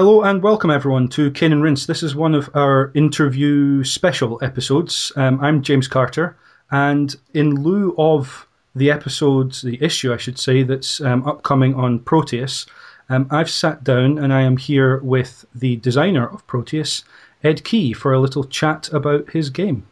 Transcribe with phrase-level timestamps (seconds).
[0.00, 1.84] Hello and welcome everyone to Cane and Rinse.
[1.84, 5.12] This is one of our interview special episodes.
[5.14, 6.38] Um, I'm James Carter,
[6.70, 11.98] and in lieu of the episode, the issue, I should say, that's um, upcoming on
[11.98, 12.64] Proteus,
[13.10, 17.04] um, I've sat down and I am here with the designer of Proteus,
[17.44, 19.86] Ed Key, for a little chat about his game.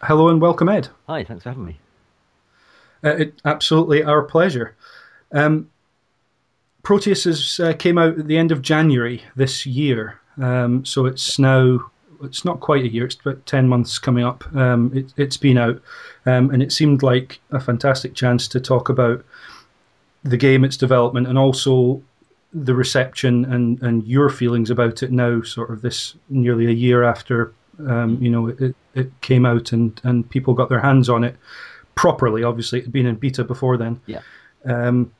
[0.00, 0.88] Hello and welcome, Ed.
[1.08, 1.78] Hi, thanks for having me.
[3.04, 4.74] Uh, it, absolutely our pleasure.
[5.30, 5.70] Um,
[6.82, 11.38] Proteus has, uh, came out at the end of January this year, um, so it's
[11.38, 11.78] now
[12.22, 13.04] it's not quite a year.
[13.04, 14.44] It's about ten months coming up.
[14.54, 15.80] Um, it, has been out,
[16.26, 19.24] um, and it seemed like a fantastic chance to talk about
[20.24, 22.02] the game, its development, and also
[22.52, 25.42] the reception and, and your feelings about it now.
[25.42, 27.52] Sort of this nearly a year after
[27.86, 31.36] um, you know it, it came out and and people got their hands on it
[31.94, 32.42] properly.
[32.42, 34.00] Obviously, it had been in beta before then.
[34.06, 34.20] Yeah.
[34.64, 35.12] Um,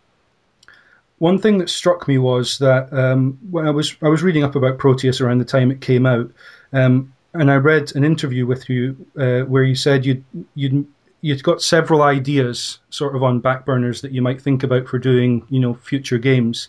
[1.22, 4.56] one thing that struck me was that um, when I was I was reading up
[4.56, 6.28] about Proteus around the time it came out,
[6.72, 10.24] um, and I read an interview with you uh, where you said you'd
[10.56, 10.84] you'd
[11.20, 14.98] you'd got several ideas sort of on back burners that you might think about for
[14.98, 16.66] doing you know future games.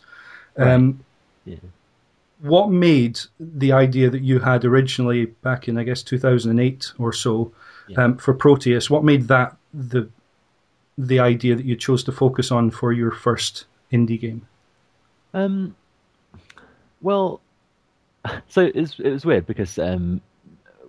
[0.55, 0.99] Um,
[1.45, 1.55] Yeah.
[2.39, 7.51] What made the idea that you had originally back in I guess 2008 or so
[7.87, 8.03] Yeah.
[8.03, 8.87] um, for Proteus?
[8.87, 10.09] What made that the
[10.95, 14.45] the idea that you chose to focus on for your first indie game?
[15.33, 15.76] Um,
[17.02, 17.39] well,
[18.48, 20.21] so it was, it was weird because um,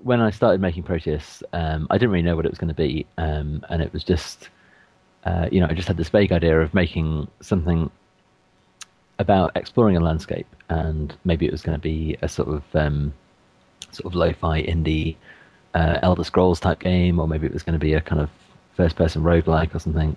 [0.02, 2.74] when I started making Proteus, um, I didn't really know what it was going to
[2.74, 4.48] be, um, and it was just,
[5.24, 7.90] uh, you know, I just had this vague idea of making something
[9.18, 13.14] about exploring a landscape, and maybe it was going to be a sort of um,
[13.92, 15.16] sort of lo-fi indie
[15.74, 18.28] uh, Elder Scrolls type game, or maybe it was going to be a kind of
[18.76, 20.16] first-person roguelike or something.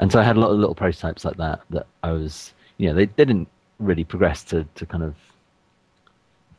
[0.00, 2.88] And so I had a lot of little prototypes like that that I was, you
[2.88, 5.14] know, they, they didn't really progress to, to kind of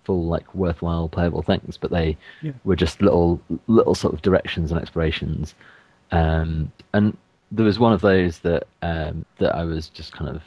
[0.04, 2.54] full like worthwhile playable things, but they Yeah.
[2.64, 5.54] were just little little sort of directions and explorations.
[6.12, 7.18] Um, and
[7.52, 10.42] there was one of those that um, that I was just kind of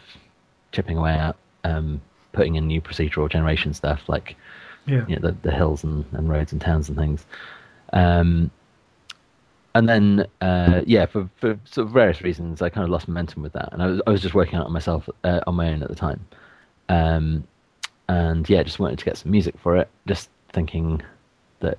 [0.73, 2.01] chipping away at, um,
[2.33, 4.37] putting in new procedural generation stuff like
[4.87, 5.05] Yeah.
[5.09, 7.25] you know, the, the hills and, and roads and towns and things.
[7.93, 8.51] Um,
[9.75, 13.43] and then, uh, yeah, for, for sort of various reasons, I kind of lost momentum
[13.43, 15.69] with that, and I was I was just working out on myself uh, on my
[15.71, 16.25] own at the time,
[16.89, 17.45] um,
[18.09, 19.89] and yeah, just wanted to get some music for it.
[20.07, 21.03] Just thinking
[21.61, 21.79] that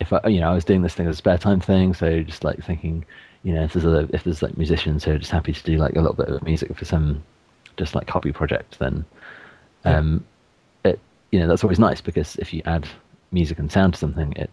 [0.00, 2.22] if I, you know, I was doing this thing as a spare time thing, so
[2.22, 3.04] just like thinking,
[3.42, 5.78] you know, if there's other, if there's like musicians who are just happy to do
[5.78, 7.22] like a little bit of music for some,
[7.76, 9.04] just like hobby project, then,
[9.84, 10.24] um,
[10.84, 11.00] it,
[11.32, 12.86] you know, that's always nice because if you add
[13.32, 14.50] music and sound to something, it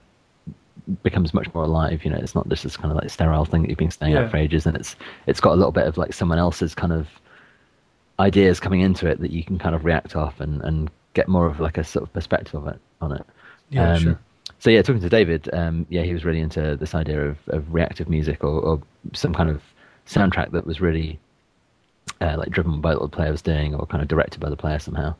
[1.03, 2.03] becomes much more alive.
[2.03, 4.13] You know, it's not just this kind of like sterile thing that you've been staying
[4.13, 4.23] Yeah.
[4.23, 4.95] at for ages, and it's
[5.27, 7.07] it's got a little bit of like someone else's kind of
[8.19, 11.45] ideas coming into it that you can kind of react off and and get more
[11.45, 13.25] of like a sort of perspective of it on it.
[13.69, 14.19] Yeah, Um, sure.
[14.59, 17.71] So yeah, talking to David, um, yeah, he was really into this idea of, of
[17.73, 18.81] reactive music or, or
[19.13, 19.61] some kind of
[20.07, 21.19] soundtrack that was really
[22.21, 24.55] uh, like driven by what the player was doing or kind of directed by the
[24.55, 25.13] player somehow.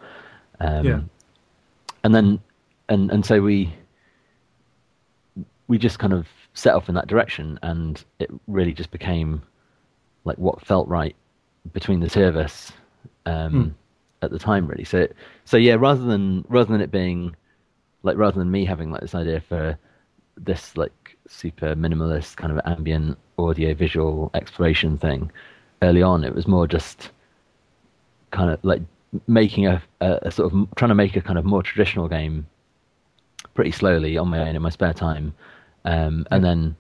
[0.59, 1.01] Um, Yeah.
[2.05, 2.39] And then,
[2.89, 3.73] and and so we
[5.67, 9.41] we just kind of set off in that direction, and it really just became
[10.25, 11.15] like what felt right
[11.73, 12.71] between the two of us
[13.25, 13.69] um, Hmm.
[14.21, 14.83] at the time, really.
[14.83, 15.07] So,
[15.45, 17.35] so yeah, rather than rather than it being
[18.03, 19.77] like rather than me having like this idea for
[20.37, 25.31] this like super minimalist kind of ambient audio visual exploration thing
[25.81, 27.11] early on, it was more just
[28.31, 28.81] kind of like
[29.27, 32.45] making a, a, a sort of trying to make a kind of more traditional game
[33.53, 35.33] pretty slowly on my own in my spare time,
[35.85, 36.75] um, and then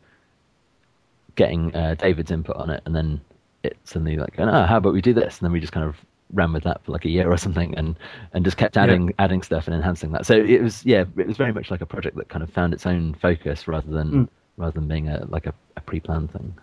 [1.35, 3.21] getting uh, David's input on it, and then
[3.63, 5.39] it suddenly like, going, oh, how about we do this?
[5.39, 5.95] And then we just kind of
[6.33, 7.95] ran with that for like a year or something, and
[8.33, 10.25] and just kept adding adding stuff and enhancing that.
[10.25, 12.73] So it was yeah, it was very much like a project that kind of found
[12.73, 14.29] its own focus rather than Mm.
[14.57, 16.53] rather than being a like a, a pre-planned thing.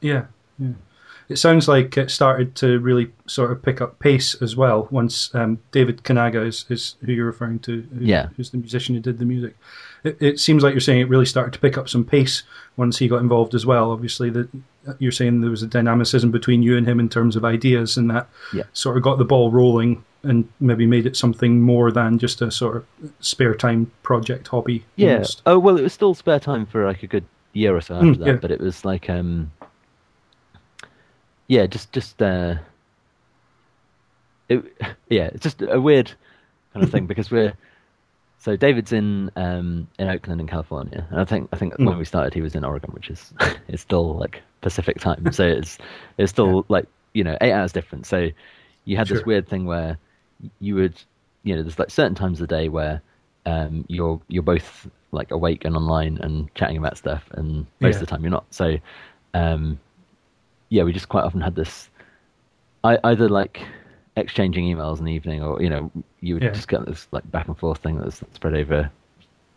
[0.00, 0.26] Yeah,
[0.58, 0.72] yeah.
[1.28, 5.34] It sounds like it started to really sort of pick up pace as well once
[5.34, 8.28] um, David Kanaga is, is who you're referring to, who, Yeah.
[8.36, 9.54] who's the musician who did the music.
[10.04, 12.44] It, it seems like you're saying it really started to pick up some pace
[12.76, 13.90] once he got involved as well.
[13.90, 14.48] Obviously, that
[14.98, 18.08] you're saying there was a dynamicism between you and him in terms of ideas, and
[18.10, 18.62] that Yeah.
[18.72, 22.50] sort of got the ball rolling and maybe made it something more than just a
[22.50, 22.84] sort of
[23.20, 24.84] spare time project hobby.
[24.96, 25.12] Yeah.
[25.14, 25.42] almost.
[25.46, 28.06] Oh well, it was still spare time for like a good year or so after
[28.06, 28.32] Mm, that, yeah.
[28.34, 29.50] but it was like um,
[31.48, 32.56] yeah, just just uh,
[34.48, 34.64] it
[35.08, 36.12] yeah, it's just a weird
[36.72, 37.54] kind of thing because we're
[38.38, 41.86] so David's in um in Oakland in California, and I think I think Mm.
[41.86, 43.32] when we started he was in Oregon, which is
[43.68, 45.78] it's still like Pacific time, so it's
[46.18, 46.62] it's still Yeah.
[46.68, 48.06] like you know eight hours different.
[48.06, 48.28] So
[48.84, 49.16] you had Sure.
[49.16, 49.98] this weird thing where
[50.60, 51.00] you would
[51.44, 53.00] you know, there's like certain times of the day where
[53.46, 58.00] um, you're you're both like awake and online and chatting about stuff, and most Yeah.
[58.00, 58.46] of the time you're not.
[58.52, 58.76] So,
[59.34, 59.78] um,
[60.68, 61.88] yeah, we just quite often had this
[62.84, 63.62] I, either like
[64.16, 66.50] exchanging emails in the evening, or you know, you would Yeah.
[66.50, 68.90] just get this like back and forth thing that's spread over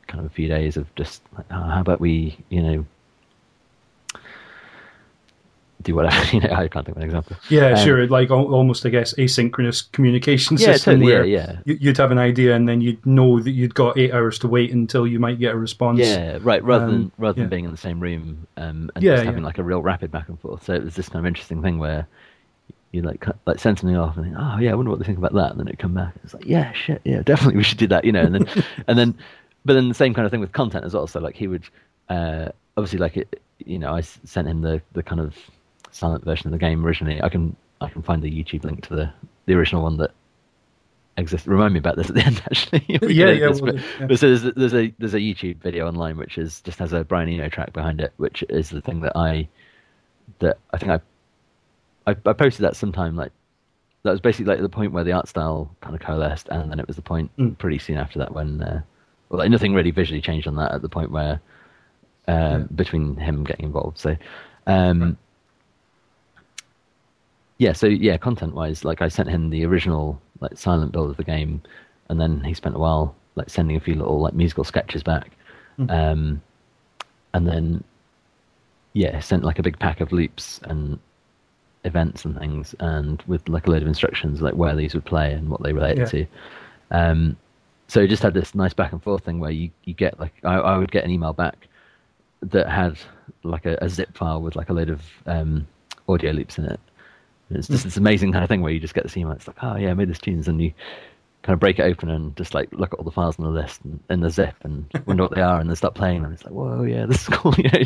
[0.07, 2.85] kind of a few days of just like, oh, how about we, you know,
[5.83, 6.23] do whatever.
[6.35, 7.35] you know, I can't think of an example.
[7.49, 8.07] Yeah, Um, sure.
[8.07, 11.59] Like almost, I guess, asynchronous communication Yeah, system totally, where yeah, yeah.
[11.65, 14.47] you- you'd have an idea and then you'd know that you'd got eight hours to
[14.47, 15.99] wait until you might get a response.
[15.99, 16.63] Yeah, right.
[16.63, 17.43] Rather Um, than rather yeah.
[17.43, 20.11] than being in the same room um, and Yeah, just having like a real rapid
[20.11, 20.65] back and forth.
[20.65, 22.07] So it was this kind of interesting thing where
[22.91, 25.05] you like cut- like send something off and think, oh yeah, I wonder what they
[25.05, 26.13] think about that, and then it come back.
[26.23, 28.21] It's like yeah, shit, yeah, definitely we should do that, you know.
[28.23, 29.15] And then and then,
[29.63, 31.07] but then the same kind of thing with content as well.
[31.07, 31.63] So like he would
[32.09, 35.35] uh, obviously like it, you know, I sent him the the kind of
[35.91, 37.21] silent version of the game originally.
[37.21, 39.13] I can I can find the YouTube link to the
[39.45, 40.11] the original one that
[41.17, 41.47] exists.
[41.47, 42.85] Remind me about this at the end, actually.
[42.87, 44.07] Yeah, yeah, this, we'll but- yeah.
[44.07, 46.93] but so there's a, there's a there's a YouTube video online which is just has
[46.93, 49.47] a Brian Eno track behind it, which is the thing that I
[50.39, 50.99] that I think I
[52.11, 53.31] I, I posted that sometime like
[54.03, 56.79] that was basically like the point where the art style kind of coalesced, and then
[56.79, 57.57] it was the point Mm.
[57.57, 58.81] pretty soon after that when uh,
[59.29, 61.39] well like nothing really visually changed on that at the point where
[62.27, 62.63] um, Yeah.
[62.75, 63.97] between him getting involved.
[63.99, 64.15] So
[64.67, 65.15] um, Right.
[67.61, 71.17] Yeah, so yeah, content wise, like I sent him the original like silent build of
[71.17, 71.61] the game,
[72.09, 75.29] and then he spent a while like sending a few little like musical sketches back,
[75.77, 75.89] Mm.
[75.91, 76.41] um,
[77.35, 77.83] and then
[78.93, 80.97] yeah, sent like a big pack of loops and
[81.85, 85.31] events and things, and with like a load of instructions like where these would play
[85.31, 86.05] and what they relate Yeah.
[86.05, 86.25] to.
[86.89, 87.37] Um,
[87.87, 90.33] so it just had this nice back and forth thing where you, you get like
[90.43, 91.67] I, I would get an email back
[92.41, 92.97] that had
[93.43, 95.67] like a, a zip file with like a load of um,
[96.09, 96.79] audio loops in it.
[97.51, 99.33] And it's just this amazing kind of thing where you just get this email.
[99.33, 100.73] It's like, oh yeah, I made this tunes, and you
[101.43, 103.51] kind of break it open and just like look at all the files on the
[103.51, 106.31] list and, and the zip and wonder what they are, and then start playing them.
[106.31, 107.53] It's like, whoa, yeah, this is cool.
[107.57, 107.79] You know,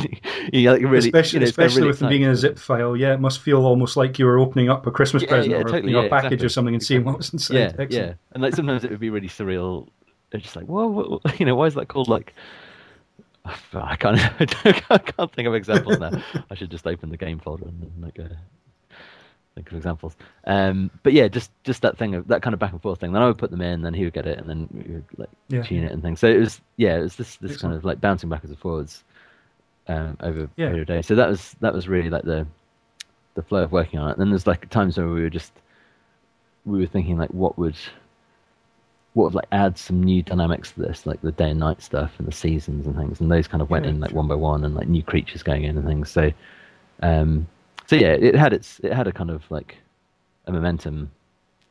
[0.53, 2.29] you like really, especially you know, it's kind of especially really with them being in
[2.29, 5.23] a zip file, yeah, it must feel almost like you were opening up a Christmas
[5.23, 6.45] Yeah, present yeah, or totally, yeah, a package exactly.
[6.45, 7.56] or something and seeing what was inside.
[7.56, 7.91] Yeah, Excellent.
[7.91, 9.88] yeah, and like sometimes it would be really surreal.
[10.31, 12.33] It's just like, whoa, whoa, you know, why is that called like?
[13.73, 14.19] I can't,
[14.89, 16.12] I can't think of examples now.
[16.50, 18.33] I should just open the game folder and then, like uh,
[19.55, 20.15] think of examples.
[20.45, 23.13] Um, but yeah, just just that thing of that kind of back and forth thing.
[23.13, 25.05] Then I would put them in, then he would get it, and then we would
[25.17, 25.63] like Yeah.
[25.63, 26.19] tune it and things.
[26.19, 29.03] So it was yeah, it was this this kind of like bouncing backwards and forwards
[29.87, 30.67] um, over Yeah.
[30.67, 31.05] a period of days.
[31.07, 32.45] So that was that was really like the
[33.35, 34.13] the flow of working on it.
[34.13, 35.53] And then there's like times where we were just
[36.65, 37.75] we were thinking like what would
[39.13, 42.11] what would like add some new dynamics to this, like the day and night stuff
[42.17, 44.35] and the seasons and things, and those kind of went Yeah, in like one by
[44.35, 46.09] one, and like new creatures going in and things.
[46.12, 46.33] So,
[47.01, 47.47] um,
[47.88, 49.77] so yeah, it had its it had a kind of like
[50.48, 51.12] a momentum,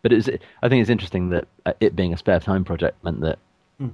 [0.02, 0.28] but it was
[0.62, 3.38] I think it's interesting that uh, it being a spare time project meant that
[3.78, 3.88] Hmm.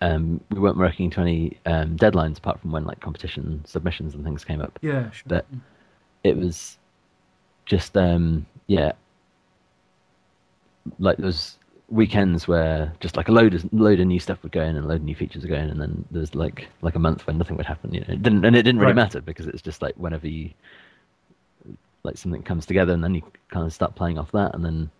[0.00, 4.24] um, we weren't working to any um, deadlines apart from when like competition submissions and
[4.24, 5.22] things came up Yeah, sure.
[5.26, 5.46] that
[6.24, 6.78] it was
[7.66, 8.92] just um yeah
[10.98, 14.62] like those weekends where just like a load of load of new stuff would go
[14.62, 16.94] in and a load of new features would go in and then there's like like
[16.94, 18.96] a month when nothing would happen you know it didn't and it didn't really Right.
[19.04, 20.50] matter because it's just like whenever you
[22.04, 24.90] like something comes together and then you kind of start playing off that and then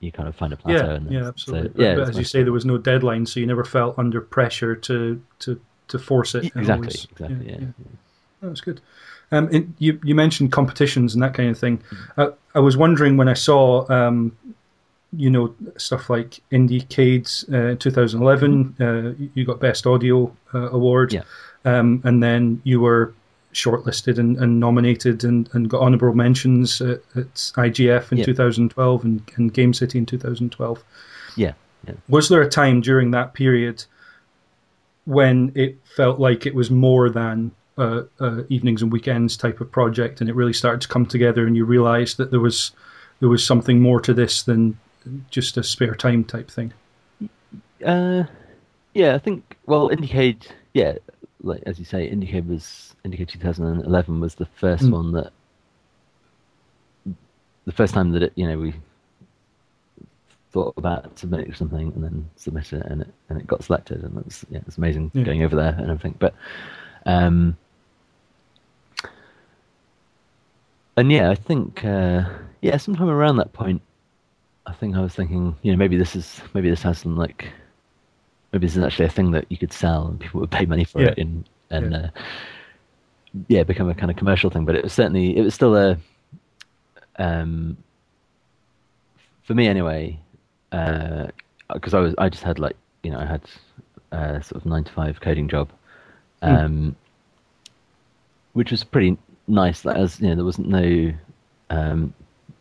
[0.00, 1.70] you kind of find a plateau yeah, yeah, absolutely.
[1.70, 4.20] so, yeah but as you say, there was no deadline, so you never felt under
[4.20, 6.44] pressure to to to force it.
[6.44, 7.66] exactly always- exactly yeah,
[8.40, 8.80] That was good.
[9.32, 11.78] Um, it, you you mentioned competitions and that kind of thing.
[11.78, 12.20] Mm-hmm.
[12.20, 14.36] Uh, I was wondering when I saw, um,
[15.16, 18.76] you know, stuff like Indiecades uh, 2011.
[18.80, 21.22] Uh, you got Best Audio uh, Award, Yeah.
[21.64, 23.12] um, and then you were
[23.54, 28.24] shortlisted and, and nominated and, and got honourable mentions at, at IGF in Yeah.
[28.26, 30.84] 2012 and, and Game City in 2012.
[31.36, 31.52] yeah
[31.86, 33.84] yeah Was there a time during that period
[35.06, 39.70] when it felt like it was more than a, a evenings and weekends type of
[39.70, 42.72] project, and it really started to come together, and you realised that there was
[43.20, 44.78] there was something more to this than
[45.30, 46.72] just a spare time type thing?
[47.84, 48.24] Uh,
[48.94, 49.56] yeah, I think.
[49.64, 50.96] Well, Indiecade, yeah,
[51.42, 54.90] like as you say, Indiecade was Indiecade 2011 was the first Mm.
[54.92, 55.32] one that
[57.64, 58.74] the first time that it, you know, we
[60.50, 64.16] thought about submitting something and then submit it, and it and it got selected, and
[64.18, 65.24] it was yeah, it was amazing Yeah.
[65.24, 66.14] going over there and everything.
[66.18, 66.34] But
[67.06, 67.56] um,
[70.96, 72.24] and yeah, I think uh,
[72.62, 73.82] yeah, sometime around that point,
[74.66, 77.52] I think I was thinking, you know, maybe this is maybe this has some like
[78.52, 80.84] maybe this is actually a thing that you could sell and people would pay money
[80.84, 81.08] for Yeah.
[81.08, 81.98] it in and Yeah.
[81.98, 82.08] uh,
[83.48, 84.64] yeah, become a kind of commercial thing.
[84.64, 85.98] But it was certainly it was still a
[87.18, 87.76] um
[89.42, 90.18] for me anyway.
[90.72, 91.28] Uh,
[91.72, 93.42] because I was I just had like you know I had
[94.12, 95.68] a sort of nine to five coding job,
[96.42, 96.96] um,
[98.54, 99.84] which was pretty nice.
[99.84, 101.12] Like, as you know, there wasn't no
[101.70, 102.14] um,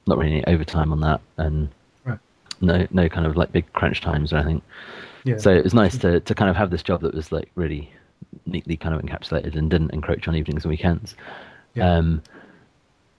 [0.05, 1.69] not really any overtime on that, and
[2.05, 2.19] Right.
[2.61, 4.61] no no kind of like big crunch times or anything.
[5.23, 5.37] Yeah.
[5.37, 7.91] So it was nice to, to kind of have this job that was like really
[8.45, 11.15] neatly kind of encapsulated and didn't encroach on evenings and weekends.
[11.73, 11.95] Yeah.
[11.95, 12.21] Um,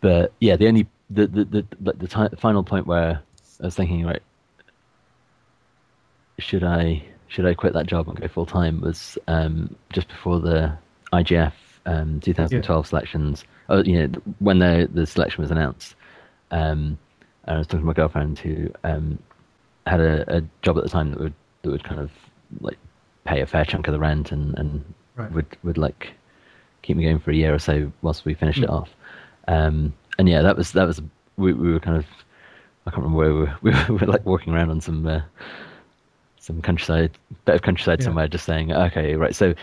[0.01, 3.23] but yeah, the only the the the, the ti final point where
[3.61, 4.23] I was thinking, right,
[6.39, 10.41] should I should I quit that job and go full time was um, just before
[10.41, 10.77] the
[11.13, 11.53] IGF
[11.87, 13.45] um, 2012 selections.
[13.69, 15.95] Oh, you know, when the the selection was announced,
[16.51, 16.99] um,
[17.45, 19.19] and I was talking to my girlfriend who um,
[19.87, 22.11] had a, a job at the time that would that would kind of
[22.61, 22.79] like
[23.25, 25.33] pay a fair chunk of the rent and and Right.
[25.33, 26.13] would would like
[26.83, 28.81] keep me going for a year or so whilst we finished it Mm.
[28.81, 28.91] off.
[29.49, 31.03] Um, and yeah, that was that was
[31.37, 32.07] we, we were kind of
[32.87, 33.57] I can't remember where we were.
[33.63, 35.23] We were, we were like walking around on some uh,
[36.39, 37.11] some countryside
[37.45, 38.05] bit of countryside Yeah.
[38.07, 39.35] somewhere, just saying, okay, right.
[39.35, 39.55] So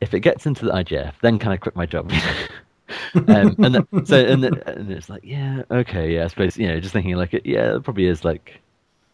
[0.00, 2.10] if it gets into the IGF, then can I quit my job?
[3.14, 6.66] um, and then, so and, then, and it's like, yeah, okay, yeah, I suppose you
[6.68, 8.60] know, just thinking like, it, yeah, it probably is like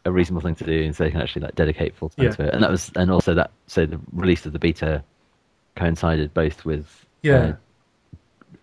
[0.04, 2.32] a reasonable thing to do, and so you can actually like dedicate full time Yeah.
[2.32, 2.54] to it.
[2.54, 5.02] And that was, and also that, so the release of the beta
[5.76, 7.54] coincided both with Yeah.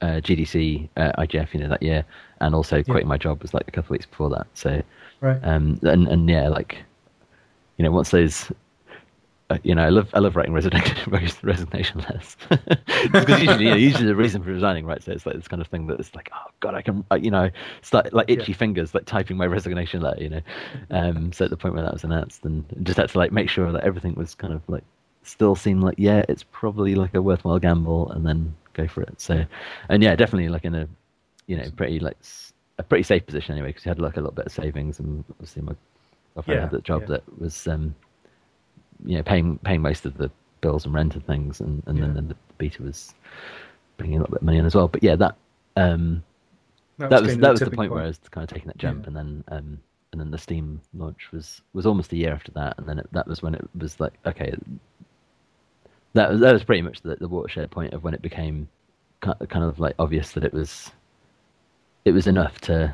[0.01, 2.05] uh, uh, GDC uh, IGF, you know, that year,
[2.41, 4.48] and also quitting my job was like a couple of weeks before that.
[4.53, 4.81] So,
[5.22, 5.39] Right.
[5.43, 6.84] um, and and yeah, like,
[7.77, 8.51] you know, once those.
[9.51, 12.38] Uh, you know, I love I love writing resignation resignation letters
[13.18, 15.01] because usually, you know, usually the reason for resigning, right?
[15.01, 17.15] So it's like this kind of thing that it's like, oh god, I can, uh,
[17.15, 17.50] you know,
[17.82, 18.53] start like itchy Yeah.
[18.53, 20.41] fingers, like typing my resignation letter, you know.
[20.91, 23.50] Um, so at the point where that was announced, and just had to like make
[23.50, 24.84] sure that everything was kind of like
[25.24, 29.20] still seemed like yeah, it's probably like a worthwhile gamble, and then go for it.
[29.20, 29.46] So,
[29.89, 30.88] and yeah, definitely like in a
[31.48, 32.18] you know pretty like
[32.77, 35.24] a pretty safe position anyway because you had like a little bit of savings, and
[35.32, 35.74] obviously my
[36.36, 37.08] girlfriend Yeah, had that job yeah.
[37.08, 37.96] that was um,
[39.06, 40.29] you know paying paying most of the
[40.62, 42.08] bills and rent and things, and and Yeah.
[42.08, 43.13] then the beta was
[43.98, 44.88] bringing a little bit of money in as well.
[44.88, 45.36] But yeah, that
[45.75, 46.24] um,
[46.98, 49.03] that was kind that was the point where I was kind of taking that jump,
[49.03, 49.08] Yeah.
[49.08, 49.79] and then um,
[50.12, 53.08] and then the Steam launch was was almost a year after that, and then it,
[53.13, 54.53] that was when it was like okay,
[56.13, 58.68] that was that was pretty much the, the watershed point of when it became
[59.24, 60.91] ki- kind of like obvious that it was
[62.06, 62.94] it was enough to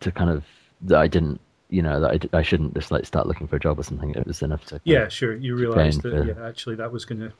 [0.00, 0.44] to kind of
[0.82, 1.40] that I didn't
[1.72, 4.10] you know that I, I shouldn't just like start looking for a job or something.
[4.14, 5.34] It was enough to Yeah, sure.
[5.34, 7.32] You realised that, for- yeah, actually that was going to.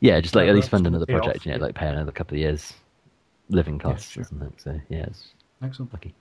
[0.00, 1.64] yeah, just like at least fund another pay off, project, you know, yeah.
[1.64, 2.72] like pay another couple of years
[3.48, 4.22] living costs sure.
[4.22, 4.52] or something.
[4.58, 5.28] So yeah, it's
[5.62, 5.92] Excellent.
[5.92, 6.14] lucky.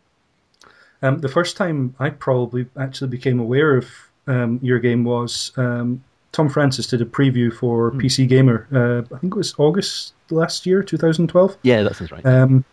[1.01, 3.87] Um, the first time I probably actually became aware of
[4.27, 7.99] um, your game was um, Tom Francis did a preview for Hmm.
[7.99, 8.67] PC Gamer.
[8.73, 11.57] Uh, I think it was August last year, 2012.
[11.63, 12.25] Yeah, that sounds right.
[12.25, 12.63] Um,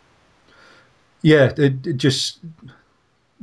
[1.21, 2.39] yeah, it, it just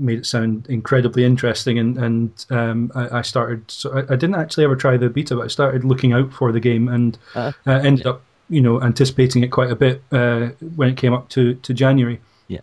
[0.00, 3.70] made it sound incredibly interesting, and and um, I, I started.
[3.70, 6.50] So I, I didn't actually ever try the beta, but I started looking out for
[6.52, 10.48] the game, and Uh, uh, ended up, you know, anticipating it quite a bit uh,
[10.76, 12.20] when it came up to to January.
[12.48, 12.60] Yeah.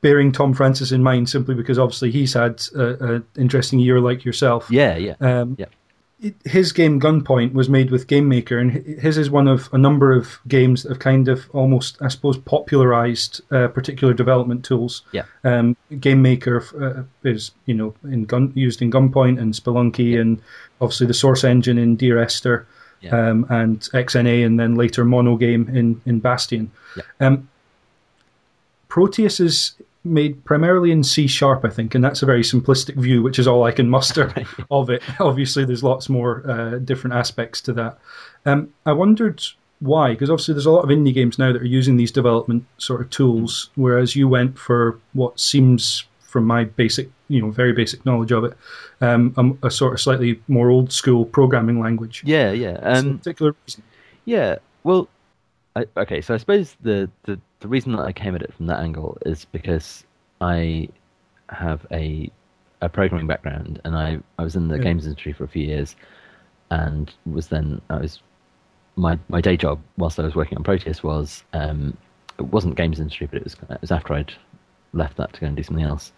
[0.00, 4.66] Bearing Tom Francis in mind, simply because obviously he's had an interesting year like yourself.
[4.70, 5.66] yeah, yeah, Um, yeah.
[6.44, 10.12] His game Gunpoint was made with Game Maker, and his is one of a number
[10.12, 15.02] of games that have kind of almost, I suppose, popularized uh, particular development tools.
[15.12, 15.22] Yeah.
[15.44, 20.42] Um, Game Maker uh, is, you know, in gun used in Gunpoint and Spelunky, and
[20.80, 22.66] obviously the Source Engine in Dear Esther,
[23.00, 23.30] Yeah.
[23.30, 26.70] um, and XNA, and then later Monogame in in Bastion.
[26.96, 27.02] Yeah.
[27.26, 27.48] Um,
[28.88, 29.74] Proteus is
[30.04, 33.46] made primarily in C sharp, I think, and that's a very simplistic view, which is
[33.46, 34.32] all I can muster
[34.70, 35.02] of it.
[35.20, 37.98] Obviously, there's lots more uh, different aspects to that.
[38.46, 39.42] Um, I wondered
[39.80, 42.64] why, because obviously there's a lot of indie games now that are using these development
[42.78, 47.72] sort of tools, whereas you went for what seems, from my basic, you know, very
[47.72, 48.56] basic knowledge of it,
[49.00, 52.22] um, a, a sort of slightly more old school programming language.
[52.24, 52.78] yeah, yeah.
[52.82, 53.82] Um, particular reason?
[54.24, 54.56] Yeah.
[54.84, 55.08] Well,
[55.74, 56.20] I, okay.
[56.20, 59.18] So I suppose the, the the reason that I came at it from that angle
[59.26, 60.04] is because
[60.40, 60.88] I
[61.50, 62.30] have a
[62.82, 64.84] a programming background, and I I was in the Yeah.
[64.84, 65.96] games industry for a few years,
[66.70, 68.20] and was then I was
[68.96, 71.96] my my day job whilst I was working on Proteus was um
[72.38, 74.32] it wasn't games industry, but it was it was after I'd
[74.92, 76.12] left that to go and do something else.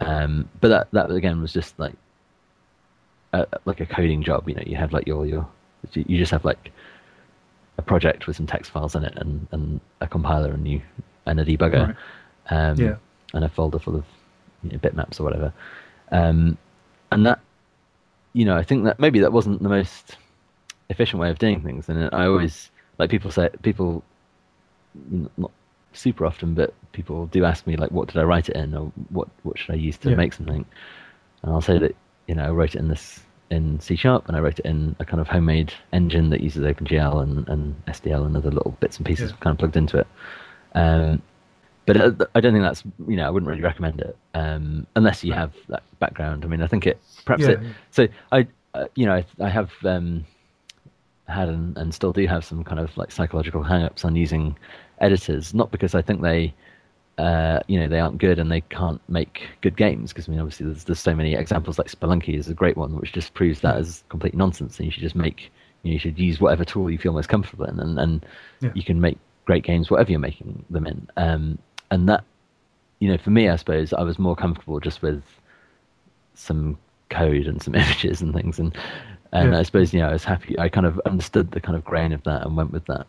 [0.00, 1.94] Um, but that that again was just like
[3.32, 4.48] a, like a coding job.
[4.48, 5.48] You know, you have like your your
[5.94, 6.72] you just have like
[7.78, 10.80] a project with some text files in it and, and a compiler and you
[11.26, 11.96] and a debugger Right.
[12.50, 12.96] um, Yeah.
[13.32, 14.04] and a folder full of
[14.62, 15.52] you know, bitmaps or whatever.
[16.12, 16.56] Um,
[17.10, 17.40] and that,
[18.32, 20.16] you know, I think that maybe that wasn't the most
[20.90, 21.88] efficient way of doing things.
[21.88, 24.04] And I always like people say people
[25.36, 25.50] not
[25.92, 28.92] super often, but people do ask me like, what did I write it in, or
[29.10, 30.16] what what should I use to Yeah.
[30.16, 30.64] make something?
[31.42, 31.96] And I'll say that
[32.28, 33.20] you know, I wrote it in this
[33.50, 36.64] in C sharp, and I wrote it in a kind of homemade engine that uses
[36.64, 39.36] OpenGL and, and SDL and other little bits and pieces Yeah.
[39.40, 40.06] kind of plugged into it.
[40.74, 41.22] Um,
[41.86, 45.22] but uh, I don't think that's you know I wouldn't really recommend it um, unless
[45.22, 46.44] you have that background.
[46.44, 47.60] I mean, I think it perhaps Yeah, it.
[47.62, 47.68] yeah.
[47.90, 50.24] So I uh, you know I, I have um,
[51.28, 54.56] had and, and still do have some kind of like psychological hang-ups on using
[55.00, 56.54] editors, not because I think they
[57.18, 60.40] uh, you know they aren't good and they can't make good games because I mean
[60.40, 63.60] obviously there's there's so many examples like Spelunky is a great one which just proves
[63.60, 65.52] that as complete nonsense and you should just make
[65.82, 68.26] you, know, you should use whatever tool you feel most comfortable in and, and
[68.60, 68.72] Yeah.
[68.74, 71.58] you can make great games whatever you're making them in um,
[71.90, 72.24] and that
[72.98, 75.22] you know for me I suppose I was more comfortable just with
[76.34, 76.76] some
[77.10, 78.76] code and some images and things and
[79.32, 79.58] and Yeah.
[79.58, 82.12] I suppose you know I was happy I kind of understood the kind of grain
[82.12, 83.06] of that and went with that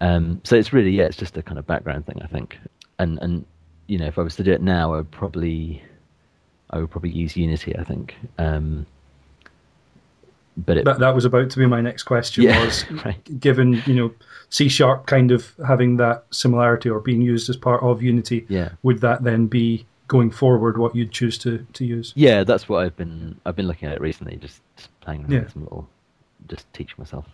[0.00, 2.58] um, so it's really yeah it's just a kind of background thing I think
[2.98, 3.44] and and
[3.86, 5.82] you know if I was to do it now I would probably
[6.70, 8.86] I would probably use Unity I think um,
[10.56, 12.44] but it That, that was about to be my next question.
[12.44, 13.40] Yeah, Was right.
[13.40, 14.14] given you know
[14.50, 18.70] C sharp kind of having that similarity or being used as part of Unity, yeah
[18.82, 22.12] would that then be going forward what you'd choose to, to use?
[22.14, 25.40] yeah that's what I've been I've been looking at recently just, just playing around Yeah.
[25.40, 25.88] with some little
[26.48, 27.26] just teaching myself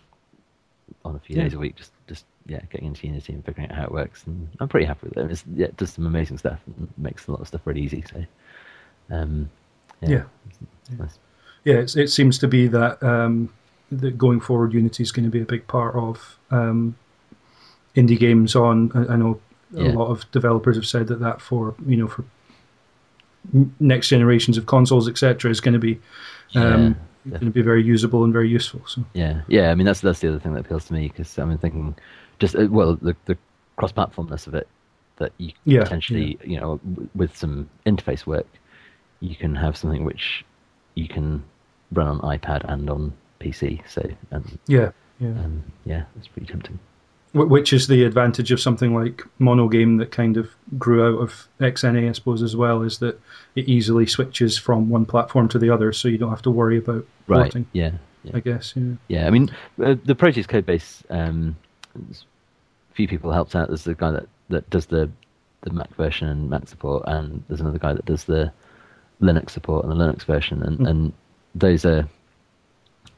[1.05, 1.43] on a few Yeah.
[1.43, 4.23] days a week just just yeah getting into Unity and figuring out how it works
[4.25, 7.27] and I'm pretty happy with it it's, yeah, it does some amazing stuff and makes
[7.27, 8.23] a lot of stuff really easy so
[9.11, 9.49] um,
[10.01, 10.23] yeah, Yeah.
[10.89, 11.19] it's nice.
[11.63, 13.53] Yeah, it's, it seems to be that um,
[13.91, 16.95] that going forward, Unity is going to be a big part of um,
[17.95, 18.55] indie games.
[18.55, 19.39] On I, I know
[19.77, 19.91] a Yeah.
[19.91, 22.23] lot of developers have said that that for you know for
[23.79, 25.99] next generations of consoles, etc., is going to be
[26.55, 28.81] um, Yeah, going to be very usable and very useful.
[28.87, 29.71] So Yeah, yeah.
[29.71, 31.95] I mean, that's that's the other thing that appeals to me because I'm thinking,
[32.41, 33.37] just uh, well, the the
[33.77, 34.67] cross-platformness of it
[35.17, 38.47] that you Yeah, potentially, you know, w- with some interface work,
[39.21, 40.43] you can have something which
[40.95, 41.43] you can
[41.93, 43.81] run on iPad and on PC.
[43.87, 44.01] So,
[44.31, 45.29] and yeah, yeah.
[45.29, 46.79] um, yeah, that's pretty tempting.
[47.33, 52.09] Which is the advantage of something like Monogame that kind of grew out of XNA,
[52.09, 53.17] I suppose, as well, is that
[53.55, 56.77] it easily switches from one platform to the other, so you don't have to worry
[56.77, 57.43] about Right?
[57.43, 57.67] porting.
[57.71, 57.91] Yeah,
[58.25, 58.31] yeah.
[58.35, 58.73] I guess.
[58.75, 58.95] Yeah.
[59.07, 59.49] Yeah, I mean,
[59.81, 61.55] uh, the Proteus code base, um,
[63.01, 63.67] few people helped out.
[63.69, 65.09] There's the guy that, that does the,
[65.61, 68.51] the Mac version and Mac support, and there's another guy that does the
[69.21, 70.89] Linux support and the Linux version, and, Mm.
[70.89, 71.13] and
[71.55, 72.07] those are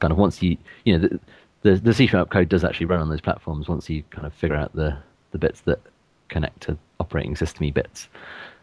[0.00, 1.20] kind of once you, you know, the,
[1.62, 4.32] the, the C Sharp code does actually run on those platforms once you kind of
[4.32, 4.96] figure out the,
[5.32, 5.80] the bits that
[6.28, 8.08] connect to operating system bits.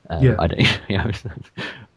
[0.10, 0.36] Um, Yeah.
[0.40, 1.12] I don't, you know,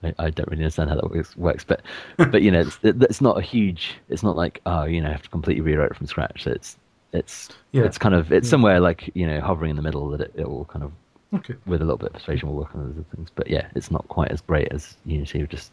[0.02, 1.80] I, I don't really understand how that works, works but,
[2.18, 3.94] but you know, it's, it, it's not a huge.
[4.10, 6.44] It's not like oh, you know, I have to completely rewrite it from scratch.
[6.44, 6.76] So it's,
[7.14, 7.84] it's, Yeah.
[7.84, 8.50] it's kind of, it's Yeah.
[8.50, 10.92] somewhere like you know, hovering in the middle that it, it will kind of,
[11.34, 11.54] Okay.
[11.66, 13.30] with a little bit of persuasion, will work on other things.
[13.34, 15.40] But yeah, it's not quite as great as Unity.
[15.40, 15.72] Would just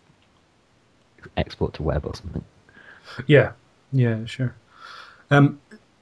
[1.38, 2.44] export to web or something.
[3.28, 3.52] Yeah.
[3.92, 4.26] Yeah.
[4.26, 4.56] Sure.
[5.30, 5.60] Um,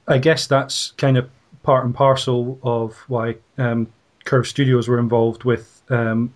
[0.08, 1.30] I guess that's kind of
[1.64, 3.88] part and parcel of why um,
[4.26, 6.34] Curve Studios were involved with um,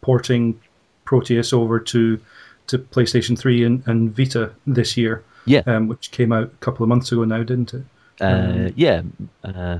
[0.00, 0.60] porting
[1.04, 2.20] Proteus over to
[2.66, 6.84] to PlayStation Three and, and Vita this year, Yeah, um, which came out a couple
[6.84, 7.82] of months ago now, didn't it?
[8.20, 9.02] Uh, um, yeah,
[9.44, 9.78] uh,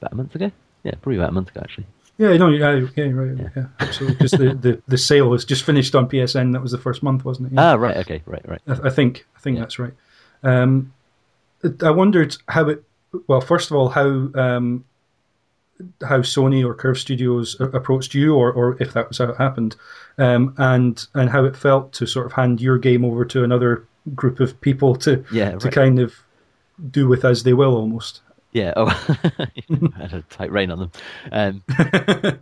[0.00, 0.50] about a month ago.
[0.84, 1.86] Yeah, probably about a month ago actually.
[2.18, 3.66] Yeah, no, yeah, yeah, right, yeah, Yeah.
[3.80, 4.16] absolutely.
[4.16, 6.52] Because the, the, the sale was just finished on PSN.
[6.52, 7.54] That was the first month, wasn't it?
[7.54, 7.72] Yeah.
[7.72, 7.96] Ah, right.
[7.98, 8.22] Okay.
[8.26, 8.46] Right.
[8.48, 8.60] Right.
[8.68, 9.62] I, I think I think Yeah.
[9.62, 9.94] that's right.
[10.42, 10.92] Um,
[11.82, 12.82] I wondered how it.
[13.28, 14.84] Well, first of all, how um,
[16.06, 19.76] how Sony or Curve Studios approached you, or, or if that was how it happened,
[20.18, 23.84] um, and and how it felt to sort of hand your game over to another
[24.14, 25.52] group of people to Yeah.
[25.52, 25.72] to Right.
[25.74, 26.14] kind of
[26.90, 28.20] do with as they will, almost.
[28.52, 28.72] Yeah.
[28.76, 28.86] Oh,
[29.38, 29.48] I
[29.98, 30.92] had a tight rein on them.
[31.32, 31.62] Um,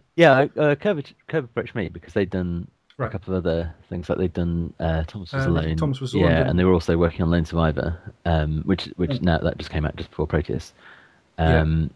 [0.16, 3.06] yeah, uh, Curve, Curve approached me because they'd done Right.
[3.08, 4.10] a couple of other things.
[4.10, 5.76] Like they'd done uh, Thomas was Uh, alone.
[5.76, 9.12] Thomas Was Alone, didn't and they were also working on Lone Survivor, um, which which
[9.12, 9.22] Mm.
[9.22, 10.74] now that just came out just before Proteus.
[11.38, 11.60] Yeah.
[11.60, 11.90] Um,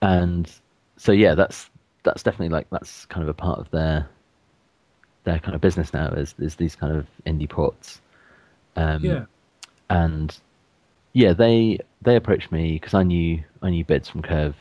[0.00, 0.50] and
[0.96, 1.68] so yeah, that's
[2.02, 4.08] that's definitely like that's kind of a part of their
[5.24, 8.00] their kind of business now is is these kind of indie ports.
[8.76, 9.24] Um, yeah,
[9.90, 10.34] and
[11.16, 14.54] yeah, they they approached me because I knew I knew bids from Curve,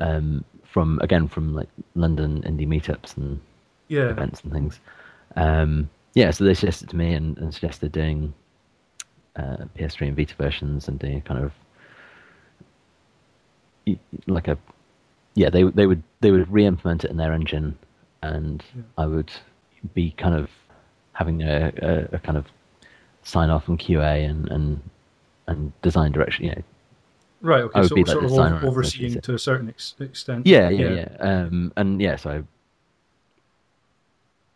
[0.00, 3.40] um, from again from like London indie meetups and
[3.86, 4.80] yeah, events and things.
[5.36, 8.34] Um, yeah, so they suggested to me and, and suggested doing
[9.36, 11.52] uh, PS3 and Vita versions and doing a kind of
[14.26, 14.58] like a
[15.36, 17.78] yeah they they would they would re-implement it in their engine,
[18.22, 18.82] and Yeah.
[18.98, 19.30] I would
[19.94, 20.50] be kind of
[21.12, 22.46] having a, a, a kind of
[23.22, 24.82] sign off on QA and and
[25.50, 26.44] and design direction.
[26.46, 26.62] You know,
[27.42, 27.60] right.
[27.60, 30.46] I Okay, would so be like sort of over- overseeing to a certain ex- extent.
[30.46, 31.16] Yeah, yeah, yeah.
[31.20, 32.42] Um, and yeah, so I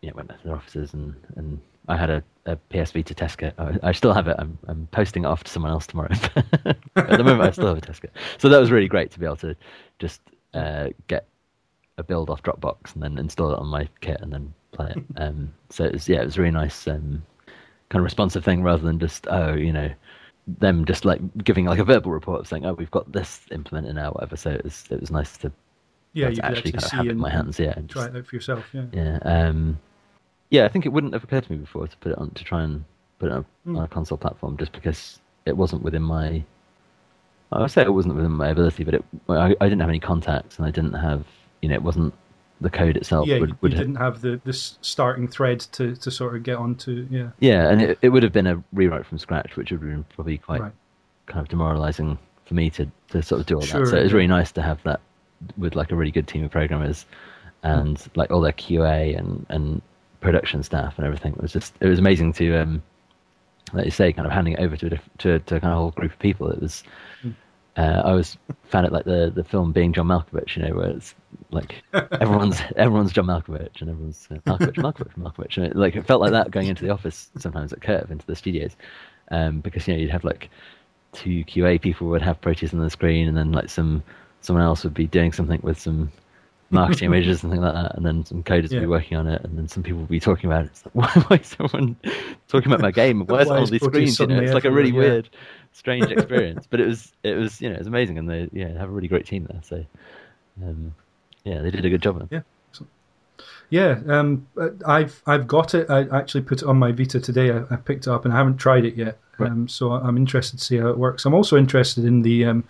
[0.01, 3.53] yeah went to their offices and and I had a, a PS Vita test kit.
[3.59, 4.35] I, I still have it.
[4.39, 6.09] I'm, I'm posting it off to someone else tomorrow.
[6.65, 8.11] At the moment, I still have a test kit.
[8.39, 9.55] So that was really great to be able to
[9.99, 10.19] just
[10.55, 11.27] uh, get
[11.99, 15.03] a build off Dropbox and then install it on my kit and then play it.
[15.17, 17.21] Um, so it was, yeah, it was a really nice um,
[17.89, 19.91] kind of responsive thing rather than just oh, you know,
[20.47, 23.95] them just like giving like a verbal report of saying oh, we've got this implemented
[23.95, 24.35] now, whatever.
[24.35, 25.51] So it was it was nice to
[26.13, 27.59] Yeah, you could actually actually kind of see have it in my hands.
[27.59, 28.65] Yeah, and try just- it out for yourself.
[28.73, 28.85] Yeah.
[28.93, 29.17] yeah.
[29.23, 29.79] Um,
[30.51, 32.43] yeah, I think it wouldn't have occurred to me before to put it on to
[32.43, 32.85] try and
[33.19, 33.77] put it on, Hmm.
[33.77, 36.43] on a console platform just because it wasn't within my.
[37.51, 39.99] I would say it wasn't within my ability, but it, I, I didn't have any
[39.99, 41.25] contacts and I didn't have,
[41.61, 42.13] you know, it wasn't
[42.61, 46.09] the code itself Yeah, would, would you didn't have the this starting thread to, to
[46.11, 47.05] sort of get onto.
[47.09, 49.89] Yeah, Yeah, and it, it would have been a rewrite from scratch, which would have
[49.89, 50.71] been probably quite Right.
[51.25, 53.89] kind of demoralizing for me to, to sort of do all Sure, that.
[53.89, 55.01] So it was really nice to have that
[55.57, 57.05] with like a really good team of programmers
[57.63, 59.81] and like all their QA and, and
[60.21, 61.33] production staff and everything.
[61.33, 62.81] It was just it was amazing to um
[63.73, 65.73] like you say, kind of handing it over to a diff- to, to a kind
[65.73, 66.49] of whole group of people.
[66.51, 66.83] It was
[67.21, 67.31] Hmm.
[67.77, 68.37] Uh, I always
[68.69, 71.13] found it like the, the film being John Malkovich, you know, where it's
[71.51, 76.05] like everyone's everyone's John Malkovich and everyone's uh, Malkovich, Malkovich, Malkovich, and it, like it
[76.05, 78.75] felt like that going into the office sometimes at Curve into the studios,
[79.31, 80.49] um, because you know you'd have like
[81.11, 84.03] two QA people would have Proteus on the screen, and then like some
[84.41, 86.11] someone else would be doing something with some
[86.69, 89.43] marketing images and things like that, and then some coders would be working on it,
[89.43, 90.67] and then some people would be talking about it.
[90.67, 91.95] It's like, why, why is someone
[92.47, 93.25] talking about my game?
[93.25, 94.19] Why is Why on all these screens?
[94.19, 94.91] You know, it's like a really?
[94.91, 94.97] Yeah.
[94.97, 95.29] weird,
[95.75, 96.67] strange experience.
[96.69, 98.91] but it was it was you know it was amazing, and they yeah have a
[98.91, 99.61] really great team there.
[99.63, 99.85] So
[100.63, 100.95] um,
[101.43, 102.15] yeah, they did a good job.
[102.17, 102.29] of it.
[102.31, 102.41] Yeah.
[103.71, 105.89] Yeah, um, uh, I've I've got it.
[105.89, 107.51] I actually put it on my Vita today.
[107.51, 109.17] I, I picked it up and I haven't tried it yet.
[109.39, 109.49] Right.
[109.51, 111.25] Um, so I'm interested to see how it works.
[111.25, 112.63] I'm also interested in the um,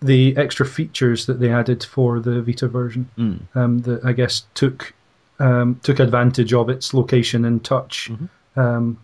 [0.00, 3.10] the extra features that they added for the Vita version.
[3.18, 3.40] Mm.
[3.54, 4.94] Um, that I guess took
[5.38, 8.28] um, took advantage of its location and touch Mhm.
[8.56, 8.98] um,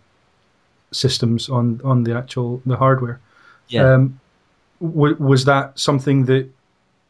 [0.91, 3.19] systems on on the actual the hardware.
[3.69, 3.93] Yeah.
[3.93, 4.19] Um,
[4.81, 6.49] w- was that something that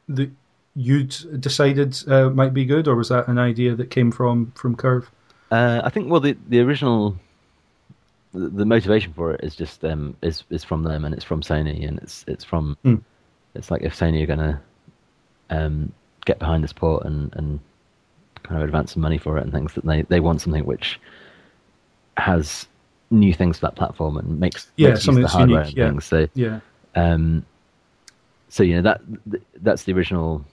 [0.10, 0.30] that
[0.76, 4.76] you'd decided uh, might be good, or was that an idea that came from from
[4.76, 5.10] Curve?
[5.52, 7.16] Uh, I think well the the original
[8.34, 11.42] the, the motivation for it is just um is is from them and it's from
[11.42, 12.96] Sony and it's it's from Hmm.
[13.56, 14.62] it's like if Sony are gonna
[15.50, 15.92] um
[16.26, 17.60] get behind the sport and and
[18.44, 21.00] kind of advance some money for it and things that they they want something which
[22.18, 22.68] has
[23.10, 25.60] new things for that platform and makes Yeah, makes use of something the that's hardware
[25.62, 25.90] unique, and yeah.
[25.90, 26.60] things so Yeah,
[26.96, 27.46] um,
[28.50, 29.02] so you know that
[29.62, 30.46] that's the original,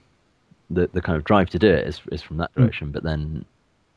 [0.69, 2.61] the the kind of drive to do it is is from that Mm.
[2.61, 2.91] direction.
[2.91, 3.45] But then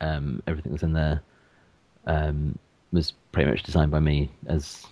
[0.00, 1.20] um, everything that's in there
[2.06, 2.58] um,
[2.92, 4.86] was pretty much designed by me as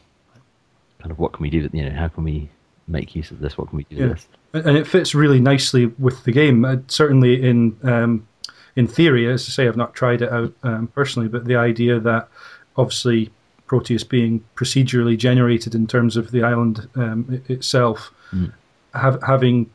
[1.00, 1.68] kind of what can we do?
[1.72, 2.48] You know, how can we
[2.88, 3.56] make use of this?
[3.58, 4.06] What can we do Yeah.
[4.08, 4.28] this?
[4.52, 6.64] and and it fits really nicely with the game.
[6.64, 8.26] Uh, certainly in um,
[8.74, 11.98] in theory, as I say, I've not tried it out um, personally, but the idea
[12.00, 12.28] that
[12.76, 13.30] obviously
[13.66, 18.52] Proteus being procedurally generated in terms of the island um, itself, Mm.
[18.94, 19.70] have, having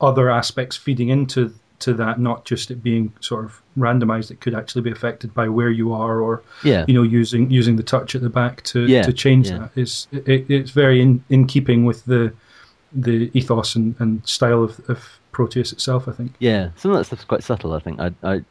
[0.00, 4.30] other aspects feeding into to that, not just it being sort of randomized.
[4.30, 7.76] It could actually be affected by where you are, or Yeah, you know, using using
[7.76, 9.58] the touch at the back to Yeah, to change yeah.
[9.58, 12.32] that is it, it's very in, in keeping with the
[12.92, 16.06] the ethos and, and style of, of Proteus itself.
[16.08, 16.32] I think.
[16.38, 16.70] yeah.
[16.76, 17.72] Some of that stuff's quite subtle.
[17.72, 18.42] I think I I